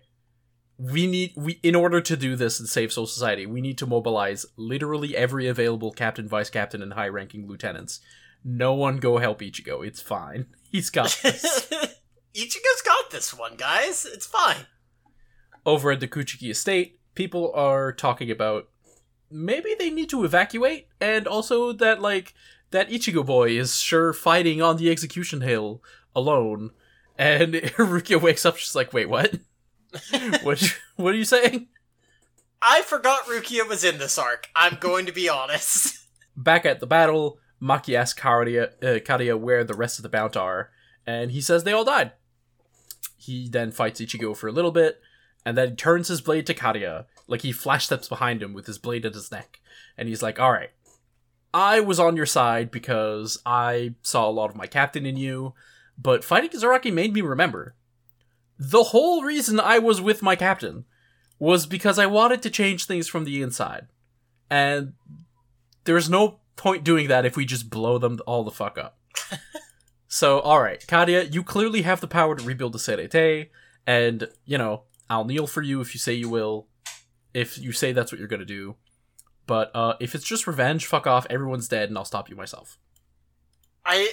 [0.80, 3.86] we need we in order to do this and save soul society we need to
[3.86, 8.00] mobilize literally every available captain vice captain and high ranking lieutenants.
[8.42, 9.86] No one go help ichigo.
[9.86, 10.46] It's fine.
[10.72, 11.68] He's got this.
[12.34, 14.06] Ichigo's got this one, guys.
[14.06, 14.66] It's fine.
[15.66, 18.68] over at the kuchiki estate people are talking about
[19.30, 22.32] maybe they need to evacuate and also that like
[22.70, 25.82] that ichigo boy is sure fighting on the execution hill
[26.16, 26.70] alone.
[27.18, 29.34] And Rukia wakes up she's like wait what
[30.42, 31.68] what what are you saying
[32.62, 34.50] I forgot Rukia was in this arc.
[34.54, 35.96] I'm going to be honest.
[36.36, 40.36] back at the battle maki asks Kariya, uh, Kariya where the rest of the Bount
[40.36, 40.70] are
[41.06, 42.12] and he says they all died
[43.16, 45.00] he then fights ichigo for a little bit
[45.44, 48.66] and then he turns his blade to Kariya like he flash steps behind him with
[48.66, 49.60] his blade at his neck
[49.98, 50.70] and he's like all right
[51.52, 55.52] i was on your side because i saw a lot of my captain in you
[55.98, 57.74] but fighting Zaraki made me remember
[58.62, 60.84] the whole reason i was with my captain
[61.38, 63.86] was because i wanted to change things from the inside.
[64.50, 64.92] And
[65.84, 68.98] there's no point doing that if we just blow them all the fuck up.
[70.12, 73.48] So all right Kariya you clearly have the power to rebuild the Seireitei.
[73.86, 76.66] And you know i'll kneel for you if you say you will
[77.32, 78.74] if you say that's what you're gonna do.
[79.46, 82.76] But uh if it's just revenge fuck off everyone's dead and i'll stop you myself.
[83.86, 84.12] I.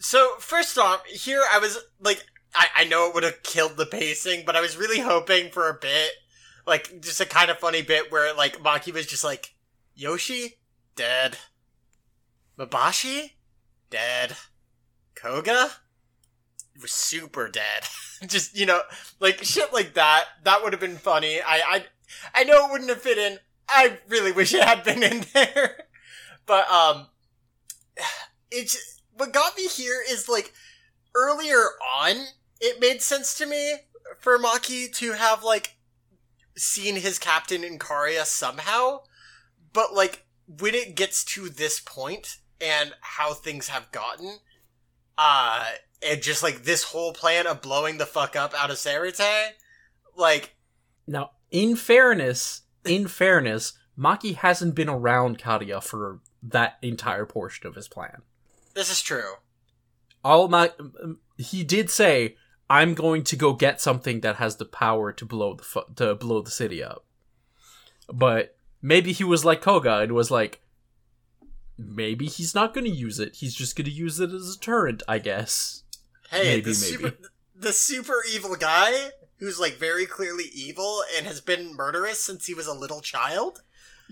[0.00, 2.24] So, first off, here I was like,
[2.54, 5.68] I, I know it would have killed the pacing, but I was really hoping for
[5.68, 6.10] a bit,
[6.66, 9.54] like, just a kind of funny bit where, like, Maki was just like,
[9.94, 10.54] Yoshi?
[10.96, 11.38] Dead.
[12.58, 13.32] Mabashi?
[13.90, 14.36] Dead.
[15.14, 15.70] Koga?
[16.80, 17.84] Was super dead.
[18.26, 18.80] just, you know,
[19.20, 20.24] like, shit like that.
[20.44, 21.40] That would have been funny.
[21.40, 21.84] I, I,
[22.34, 23.38] I know it wouldn't have fit in.
[23.68, 25.86] I really wish it had been in there.
[26.46, 27.06] But, um,
[28.50, 30.52] it's what got me here is like
[31.14, 31.62] earlier
[31.96, 32.16] on
[32.64, 33.74] it made sense to me
[34.18, 35.76] for Maki to have like
[36.56, 39.00] seen his captain in Kariya somehow
[39.72, 44.38] but like when it gets to this point and how things have gotten
[45.18, 45.66] uh
[46.02, 49.48] and just like this whole plan of blowing the fuck up out of Seireitei
[50.16, 50.54] like
[51.06, 57.74] now in fairness in fairness Maki hasn't been around Kariya for that entire portion of
[57.74, 58.22] his plan.
[58.74, 59.34] This is true.
[60.24, 60.72] All my
[61.36, 62.36] he did say,
[62.68, 66.14] "I'm going to go get something that has the power to blow the fu- to
[66.14, 67.04] blow the city up."
[68.12, 70.60] But maybe he was like Koga and was like,
[71.78, 73.36] maybe he's not going to use it.
[73.36, 75.82] He's just going to use it as a turret, I guess.
[76.30, 76.74] Hey, Maybe, the maybe.
[76.74, 82.46] super the super evil guy who's like very clearly evil and has been murderous since
[82.46, 83.62] he was a little child.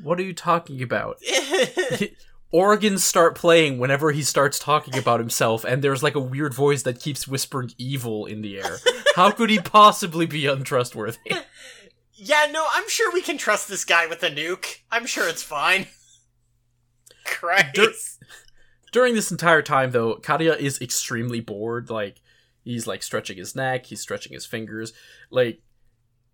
[0.03, 1.19] What are you talking about?
[2.53, 6.83] Organs start playing whenever he starts talking about himself, and there's like a weird voice
[6.83, 8.77] that keeps whispering evil in the air.
[9.17, 11.19] How could he possibly be untrustworthy?
[12.15, 14.81] yeah, no, I'm sure we can trust this guy with a nuke.
[14.91, 15.87] I'm sure it's fine.
[17.25, 17.75] Christ.
[17.75, 17.93] Dur-
[18.93, 21.89] During this entire time, though, Kariya is extremely bored.
[21.89, 22.21] Like,
[22.65, 24.93] he's like stretching his neck, he's stretching his fingers.
[25.31, 25.63] Like,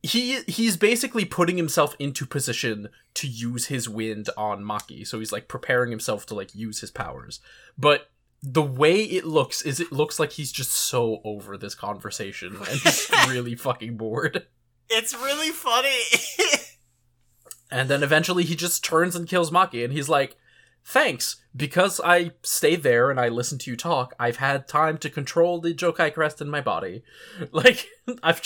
[0.02, 5.06] he he's basically putting himself into position to use his wind on Maki.
[5.06, 7.40] So he's like preparing himself to like use his powers.
[7.76, 8.10] But
[8.42, 12.80] the way it looks is it looks like he's just so over this conversation and
[12.80, 14.46] he's really fucking bored.
[14.88, 15.98] it's really funny.
[17.70, 20.36] And then eventually he just turns and kills Maki, and he's like,
[20.84, 25.10] Thanks, because I stayed there and I listened to you talk, I've had time to
[25.10, 27.02] control the Jokai crest in my body.
[27.52, 27.86] Like,
[28.22, 28.40] I've.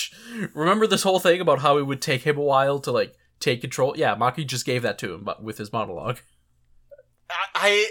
[0.54, 3.60] Remember this whole thing about how it would take him a while to, like, take
[3.60, 3.94] control?
[3.96, 6.18] Yeah, Maki just gave that to him, but with his monologue.
[7.30, 7.86] I, I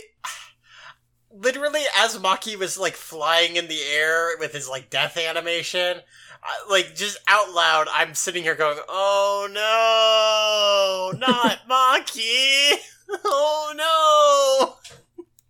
[1.33, 5.97] literally as Maki was like flying in the air with his like death animation,
[6.43, 12.73] I, like just out loud, I'm sitting here going, "Oh no, not Maki!
[13.26, 14.76] Oh no!"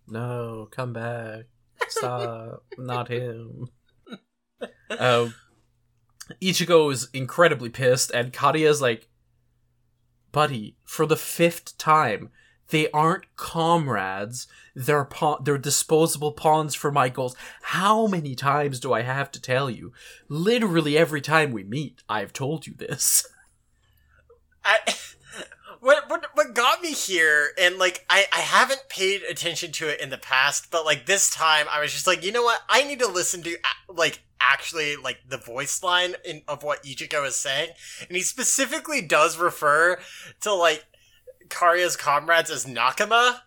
[0.08, 1.44] No, come back.
[1.88, 2.64] Stop.
[2.76, 3.68] Not him.
[4.98, 5.34] Um,
[6.40, 9.08] Ichigo is incredibly pissed, and Kariya is like,
[10.30, 12.30] Buddy, for the fifth time,
[12.68, 14.46] they aren't comrades.
[14.74, 17.36] They're pa- they're disposable pawns for my goals.
[17.62, 19.92] How many times do I have to tell you?
[20.28, 23.26] Literally every time we meet, I've told you this.
[24.64, 24.78] I,
[25.82, 30.00] what what what got me here, and like I I haven't paid attention to it
[30.00, 32.60] in the past, but like this time I was just like, you know what?
[32.68, 33.56] I need to listen to
[33.88, 37.70] like actually like the voice line in, of what Ichigo is saying,
[38.06, 39.98] and he specifically does refer
[40.42, 40.84] to like
[41.48, 43.40] Kariya's comrades as Nakama,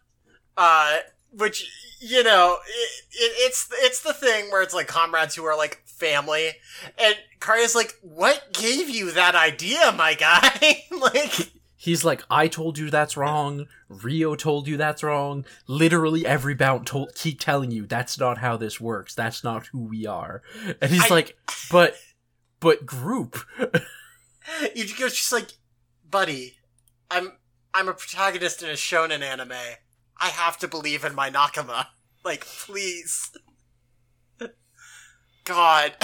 [0.58, 0.98] uh,
[1.32, 1.72] which
[2.02, 5.82] you know it, it, it's it's the thing where it's like comrades who are like
[5.86, 6.50] family,
[6.98, 11.54] and Kariya's like, "What gave you that idea, my guy?" like.
[11.86, 13.68] He's like, I told you that's wrong.
[13.90, 15.46] Ryo told you that's wrong.
[15.68, 19.14] Literally every bout told keep telling you that's not how this works.
[19.14, 20.42] That's not who we are.
[20.82, 21.38] And he's I- like,
[21.70, 21.96] but
[22.60, 23.38] but group.
[24.76, 25.50] Ichigo's just like,
[26.10, 26.56] buddy,
[27.12, 27.34] I'm
[27.72, 29.52] I'm a protagonist in a shonen anime.
[30.20, 31.86] I have to believe in my Nakama.
[32.24, 33.30] Like, please.
[35.44, 35.96] God,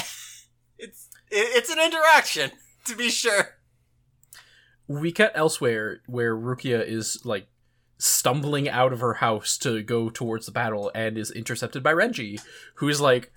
[0.77, 2.51] it's it's an interaction
[2.85, 3.57] to be sure.
[4.99, 7.47] We cut elsewhere where Rukia is like
[7.97, 12.41] stumbling out of her house to go towards the battle and is intercepted by Renji,
[12.75, 13.31] who is like,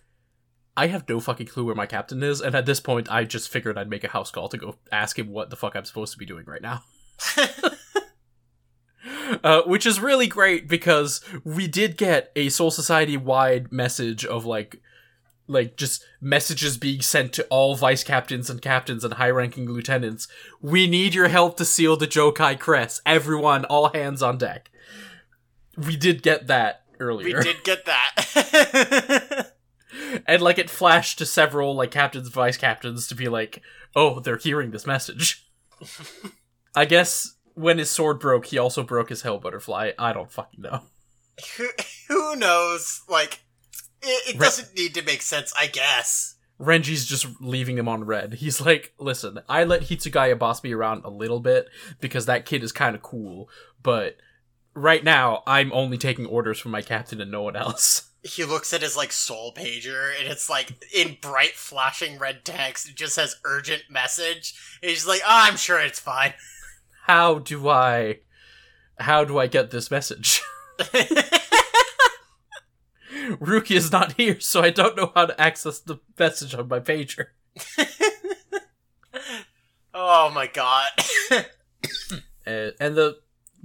[0.76, 3.48] I have no fucking clue where my captain is, and at this point I just
[3.48, 6.12] figured I'd make a house call to go ask him what the fuck I'm supposed
[6.12, 6.82] to be doing right now.
[9.42, 14.44] Uh, which is really great because we did get a Soul Society wide message of
[14.46, 14.80] like,
[15.46, 20.28] like just messages being sent to all vice captains and captains and high ranking lieutenants.
[20.60, 23.00] We need your help to seal the Jokai crest.
[23.04, 24.70] Everyone, all hands on deck.
[25.76, 27.38] We did get that earlier.
[27.38, 29.52] we did get that.
[30.26, 33.62] and like it flashed to several like captains, vice captains to be like,
[33.94, 35.46] oh, they're hearing this message.
[36.74, 39.92] I guess when his sword broke, he also broke his hell butterfly.
[39.98, 40.82] I don't fucking know.
[41.56, 41.68] who,
[42.08, 43.02] who knows?
[43.08, 43.43] Like,
[44.04, 46.34] it, it doesn't need to make sense, I guess.
[46.60, 48.34] Renji's just leaving him on red.
[48.34, 51.68] He's like, listen, I let Hitsugaya boss me around a little bit
[52.00, 53.48] because that kid is kind of cool,
[53.82, 54.16] but
[54.74, 58.10] right now I'm only taking orders from my captain and no one else.
[58.26, 62.88] He looks at his like soul pager and it's like in bright flashing red text.
[62.88, 64.54] It just says urgent message.
[64.80, 66.32] And he's like, oh, I'm sure it's fine.
[67.06, 68.20] How do I
[68.98, 70.40] how do I get this message?
[73.40, 76.80] Ruki is not here, so I don't know how to access the message on my
[76.80, 77.26] pager.
[79.94, 80.90] oh my god.
[82.46, 83.16] Uh, and the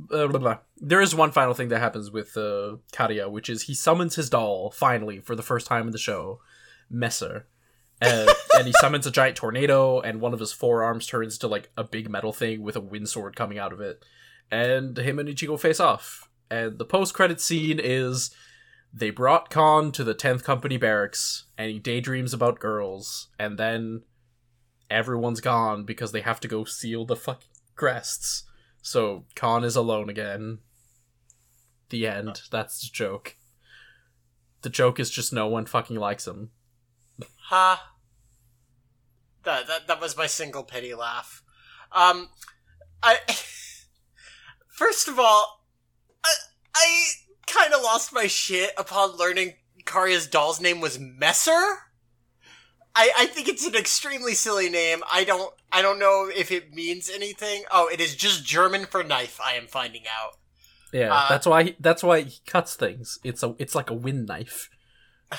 [0.10, 0.57] uh, blah, blah.
[0.78, 4.30] there is one final thing that happens with uh, Kariya, which is he summons his
[4.30, 6.39] doll finally for the first time in the show,
[6.89, 7.45] Messer,
[8.01, 11.72] uh, and he summons a giant tornado, and one of his forearms turns to like
[11.76, 14.03] a big metal thing with a wind sword coming out of it,
[14.49, 16.30] and him and Ichigo face off.
[16.49, 18.32] And the post credit scene is
[18.93, 24.03] they brought Kon to the 10th Company barracks, and he daydreams about girls, and then
[24.89, 28.43] everyone's gone because they have to go seal the fucking crests.
[28.81, 30.59] So Kon is alone again.
[31.89, 32.41] The end.
[32.51, 33.35] That's the joke.
[34.61, 36.51] The joke is just no one fucking likes him.
[37.45, 37.93] Ha.
[39.43, 41.41] That, that that was my single pity laugh.
[41.91, 42.29] Um,
[43.01, 43.17] I
[44.67, 45.59] first of all,
[47.82, 49.53] lost my shit upon learning
[49.86, 51.80] Kariya's doll's name was Messer.
[52.95, 55.03] I I think it's an extremely silly name.
[55.11, 57.63] I don't I don't know if it means anything.
[57.71, 59.39] Oh, it is just German for knife.
[59.41, 60.34] I am finding out.
[60.91, 63.19] Yeah, Uh, that's why he, that's why he cuts things.
[63.23, 64.69] It's a it's like a wind knife.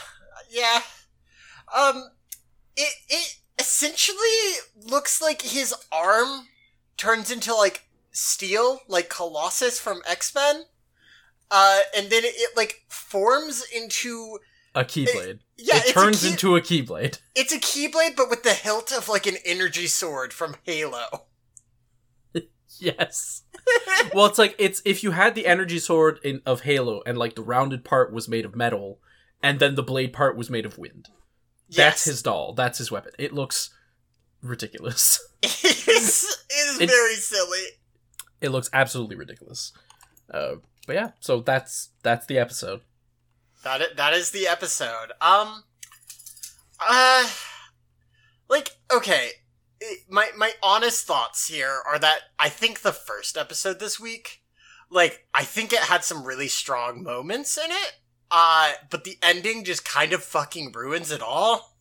[0.51, 0.83] Yeah.
[1.77, 2.11] Um
[2.77, 4.19] it it essentially
[4.77, 6.49] looks like his arm
[6.97, 10.65] turns into like steel, like Colossus from X-Men.
[11.51, 14.39] Uh and then it, it like forms into
[14.75, 15.41] A keyblade.
[15.57, 17.19] yeah, it turns a key- into a keyblade.
[17.35, 21.27] it's a keyblade but with the hilt of like an energy sword from Halo.
[22.79, 23.43] Yes.
[24.15, 27.35] well, it's like it's if you had the energy sword in of Halo and like
[27.35, 29.01] the rounded part was made of metal
[29.43, 31.09] and then the blade part was made of wind.
[31.69, 31.77] Yes.
[31.77, 32.55] That's his doll.
[32.55, 33.13] That's his weapon.
[33.19, 33.69] It looks
[34.43, 35.21] ridiculous.
[35.43, 35.87] it is,
[36.49, 37.67] it is It- very silly.
[38.41, 39.73] It looks absolutely ridiculous.
[40.33, 40.55] Uh,
[40.91, 42.81] but yeah, so that's that's the episode.
[43.63, 45.13] That that is the episode.
[45.21, 45.63] Um,
[46.85, 47.29] uh,
[48.49, 49.29] like okay,
[50.09, 54.43] my my honest thoughts here are that I think the first episode this week,
[54.91, 57.93] like I think it had some really strong moments in it.
[58.29, 61.77] Uh, but the ending just kind of fucking ruins it all.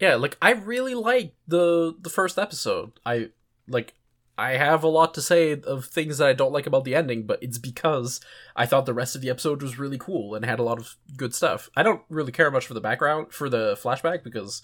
[0.00, 2.92] Yeah, like I really like the the first episode.
[3.04, 3.28] I
[3.68, 3.92] like
[4.36, 7.24] I have a lot to say of things that I don't like about the ending,
[7.24, 8.20] but it's because
[8.56, 10.96] I thought the rest of the episode was really cool and had a lot of
[11.16, 11.70] good stuff.
[11.76, 14.62] I don't really care much for the background for the flashback because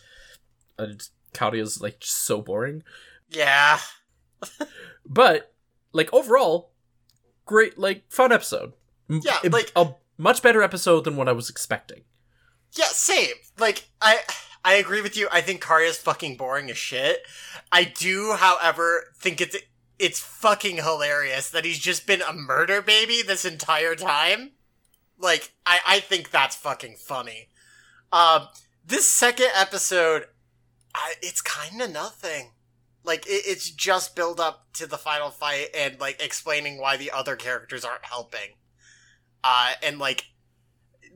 [0.79, 0.87] uh,
[1.53, 2.83] is like just so boring.
[3.29, 3.79] Yeah,
[5.07, 5.53] But
[5.93, 6.73] like overall,
[7.47, 8.73] great like fun episode.
[9.09, 12.03] Yeah, like- a much better episode than what I was expecting.
[12.73, 13.35] yeah, same.
[13.59, 14.19] Like I.
[14.65, 15.29] I agree with you.
[15.33, 17.23] I think Kariya's fucking boring as shit.
[17.73, 19.57] I do, however, think it's
[19.99, 24.53] it's fucking hilarious that he's just been a murder baby this entire time.
[25.19, 27.49] Like, I, I think that's fucking funny.
[28.11, 28.49] Um,
[28.85, 30.25] this second episode,
[30.95, 32.53] I, it's kind of nothing.
[33.05, 37.11] Like, it, it's just build up to the final fight and, like, explaining why the
[37.11, 38.57] other characters aren't helping.
[39.45, 40.25] Uh, and, like,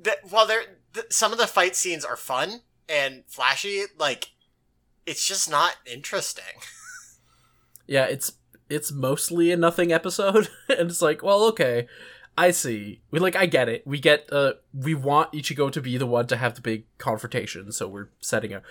[0.02, 4.30] th- while they're, th- some of the fight scenes are fun and flashy, like,
[5.06, 6.44] it's just not interesting.
[7.86, 8.32] Yeah, it's
[8.68, 11.86] it's mostly a nothing episode, and it's like, well, okay,
[12.36, 13.02] I see.
[13.10, 13.86] We like, I get it.
[13.86, 17.70] We get, uh, we want Ichigo to be the one to have the big confrontation,
[17.72, 18.62] so we're setting up.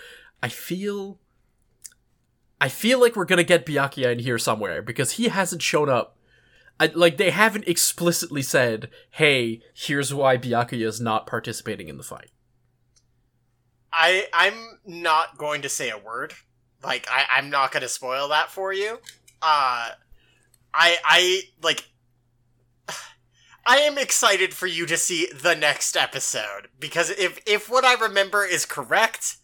[0.41, 1.19] I feel,
[2.59, 6.17] I feel like we're gonna get Byakuya in here somewhere because he hasn't shown up.
[6.79, 12.03] I, like they haven't explicitly said, "Hey, here's why Byakuya is not participating in the
[12.03, 12.31] fight."
[13.93, 16.33] I I'm not going to say a word.
[16.83, 18.99] Like I I'm not going to spoil that for you.
[19.41, 19.89] Uh
[20.73, 21.85] I I like
[23.65, 27.93] I am excited for you to see the next episode because if if what I
[27.93, 29.37] remember is correct,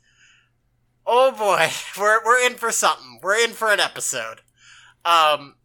[1.06, 1.70] oh boy,
[2.00, 3.20] we're we're in for something.
[3.22, 4.41] We're in for an episode.
[5.06, 5.56] Um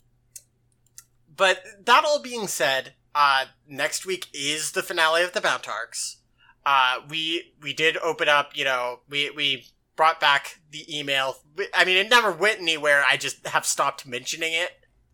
[1.37, 6.19] but that all being said, uh next week is the finale of the Bount Arcs
[6.67, 8.57] uh, we we did open up.
[8.57, 11.37] You know, we we brought back the email.
[11.75, 13.05] I mean, it never went anywhere.
[13.09, 14.71] I just have stopped mentioning it,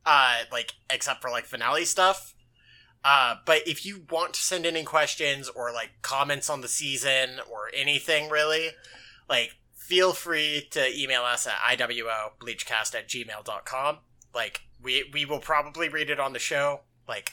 [0.07, 2.35] uh, like except for like finale stuff.
[3.05, 7.41] Uh, but if you want to send any questions or like comments on the season
[7.51, 8.71] or anything really,
[9.29, 13.99] like feel free to email us at iwo bleachcast at gmail.com.
[14.35, 16.83] Like we we will probably read it on the show.
[17.09, 17.33] Like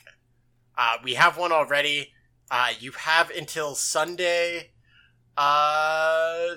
[0.78, 2.14] uh, we have one already.
[2.50, 4.72] Uh, you have until Sunday.
[5.36, 6.56] Uh,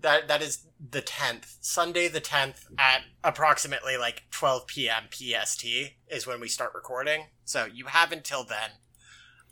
[0.00, 1.56] that that is the tenth.
[1.60, 5.04] Sunday the tenth at approximately like twelve p.m.
[5.10, 5.64] PST
[6.08, 7.26] is when we start recording.
[7.44, 8.70] So you have until then.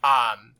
[0.05, 0.55] Um,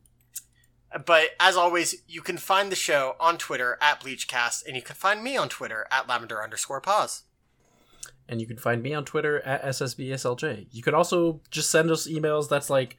[1.05, 4.97] but as always, you can find the show on Twitter at Bleachcast, and you can
[4.97, 7.25] find me on Twitter at Lavender underscore Pause.
[8.29, 10.69] And you can find me on Twitter at SSBSLJ.
[10.71, 12.99] You could also just send us emails that's like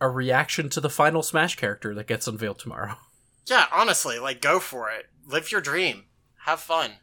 [0.00, 2.96] a reaction to the final Smash character that gets unveiled tomorrow.
[3.48, 5.06] Yeah, honestly, like go for it.
[5.24, 6.06] Live your dream.
[6.46, 6.94] Have fun.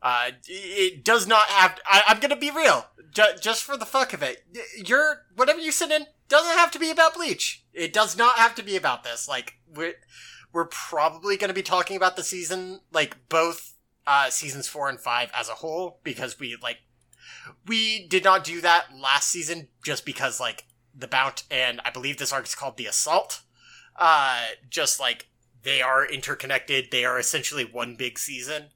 [0.00, 1.80] Uh, it does not have.
[1.84, 4.44] I, I'm gonna be real, ju- just for the fuck of it.
[4.76, 7.64] Your whatever you send in doesn't have to be about Bleach.
[7.72, 9.26] It does not have to be about this.
[9.26, 9.94] Like we're
[10.52, 13.74] we're probably gonna be talking about the season, like both
[14.06, 16.78] uh, seasons four and five as a whole, because we like
[17.66, 20.67] we did not do that last season just because like
[20.98, 23.42] the Bount and I believe this arc is called the Assault.
[23.96, 25.28] Uh, just like
[25.62, 26.88] they are interconnected.
[26.90, 28.66] They are essentially one big season.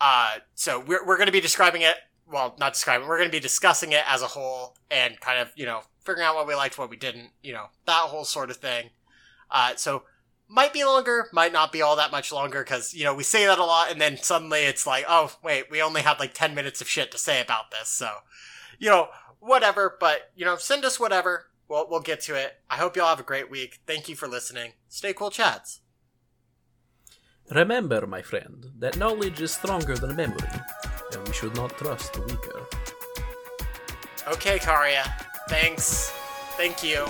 [0.00, 1.96] Uh, so we're, we're going to be describing it.
[2.30, 3.08] Well, not describing.
[3.08, 6.26] We're going to be discussing it as a whole and kind of, you know, figuring
[6.26, 8.90] out what we liked, what we didn't, you know, that whole sort of thing.
[9.50, 10.04] Uh, so
[10.48, 13.46] might be longer, might not be all that much longer because, you know, we say
[13.46, 16.54] that a lot and then suddenly it's like, oh, wait, we only had like 10
[16.54, 17.88] minutes of shit to say about this.
[17.88, 18.10] So,
[18.78, 19.08] you know,
[19.46, 21.46] whatever, but, you know, send us whatever.
[21.68, 22.54] We'll, we'll get to it.
[22.70, 23.80] I hope y'all have a great week.
[23.86, 24.72] Thank you for listening.
[24.88, 25.80] Stay cool, chats.
[27.50, 30.48] Remember, my friend, that knowledge is stronger than memory,
[31.12, 32.66] and we should not trust the weaker.
[34.28, 35.04] Okay, Kariya.
[35.48, 36.10] Thanks.
[36.56, 37.06] Thank you.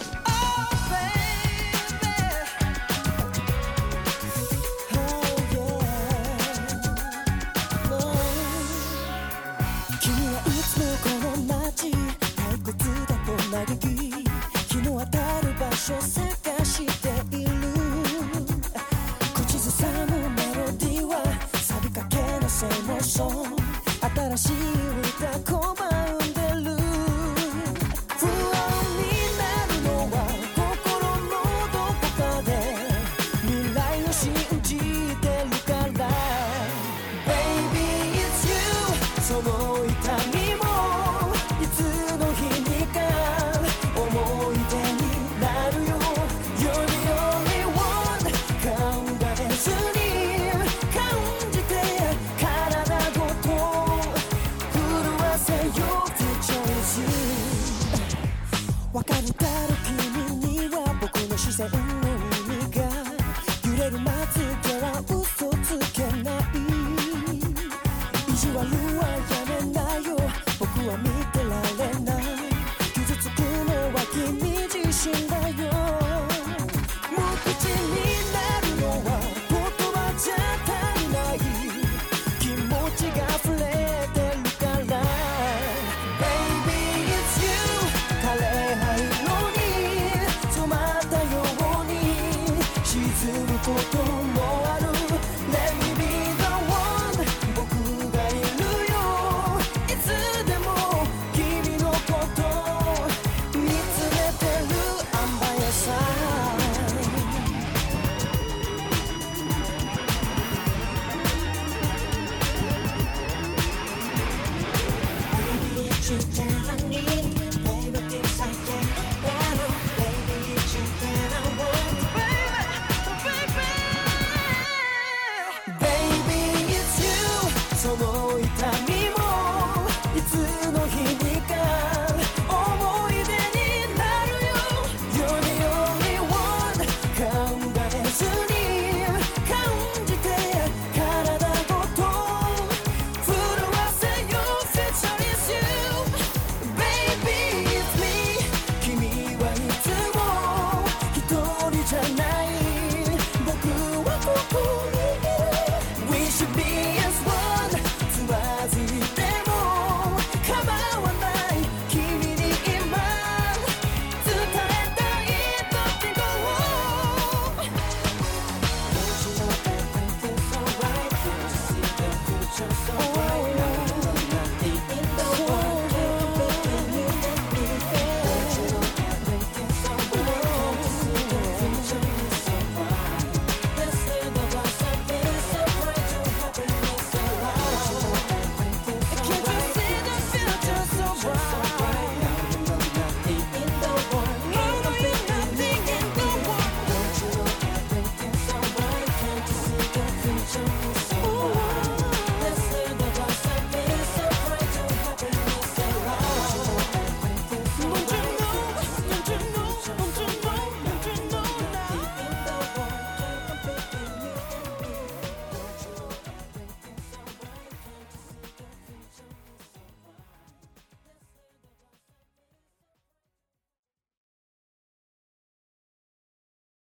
[116.08, 116.45] you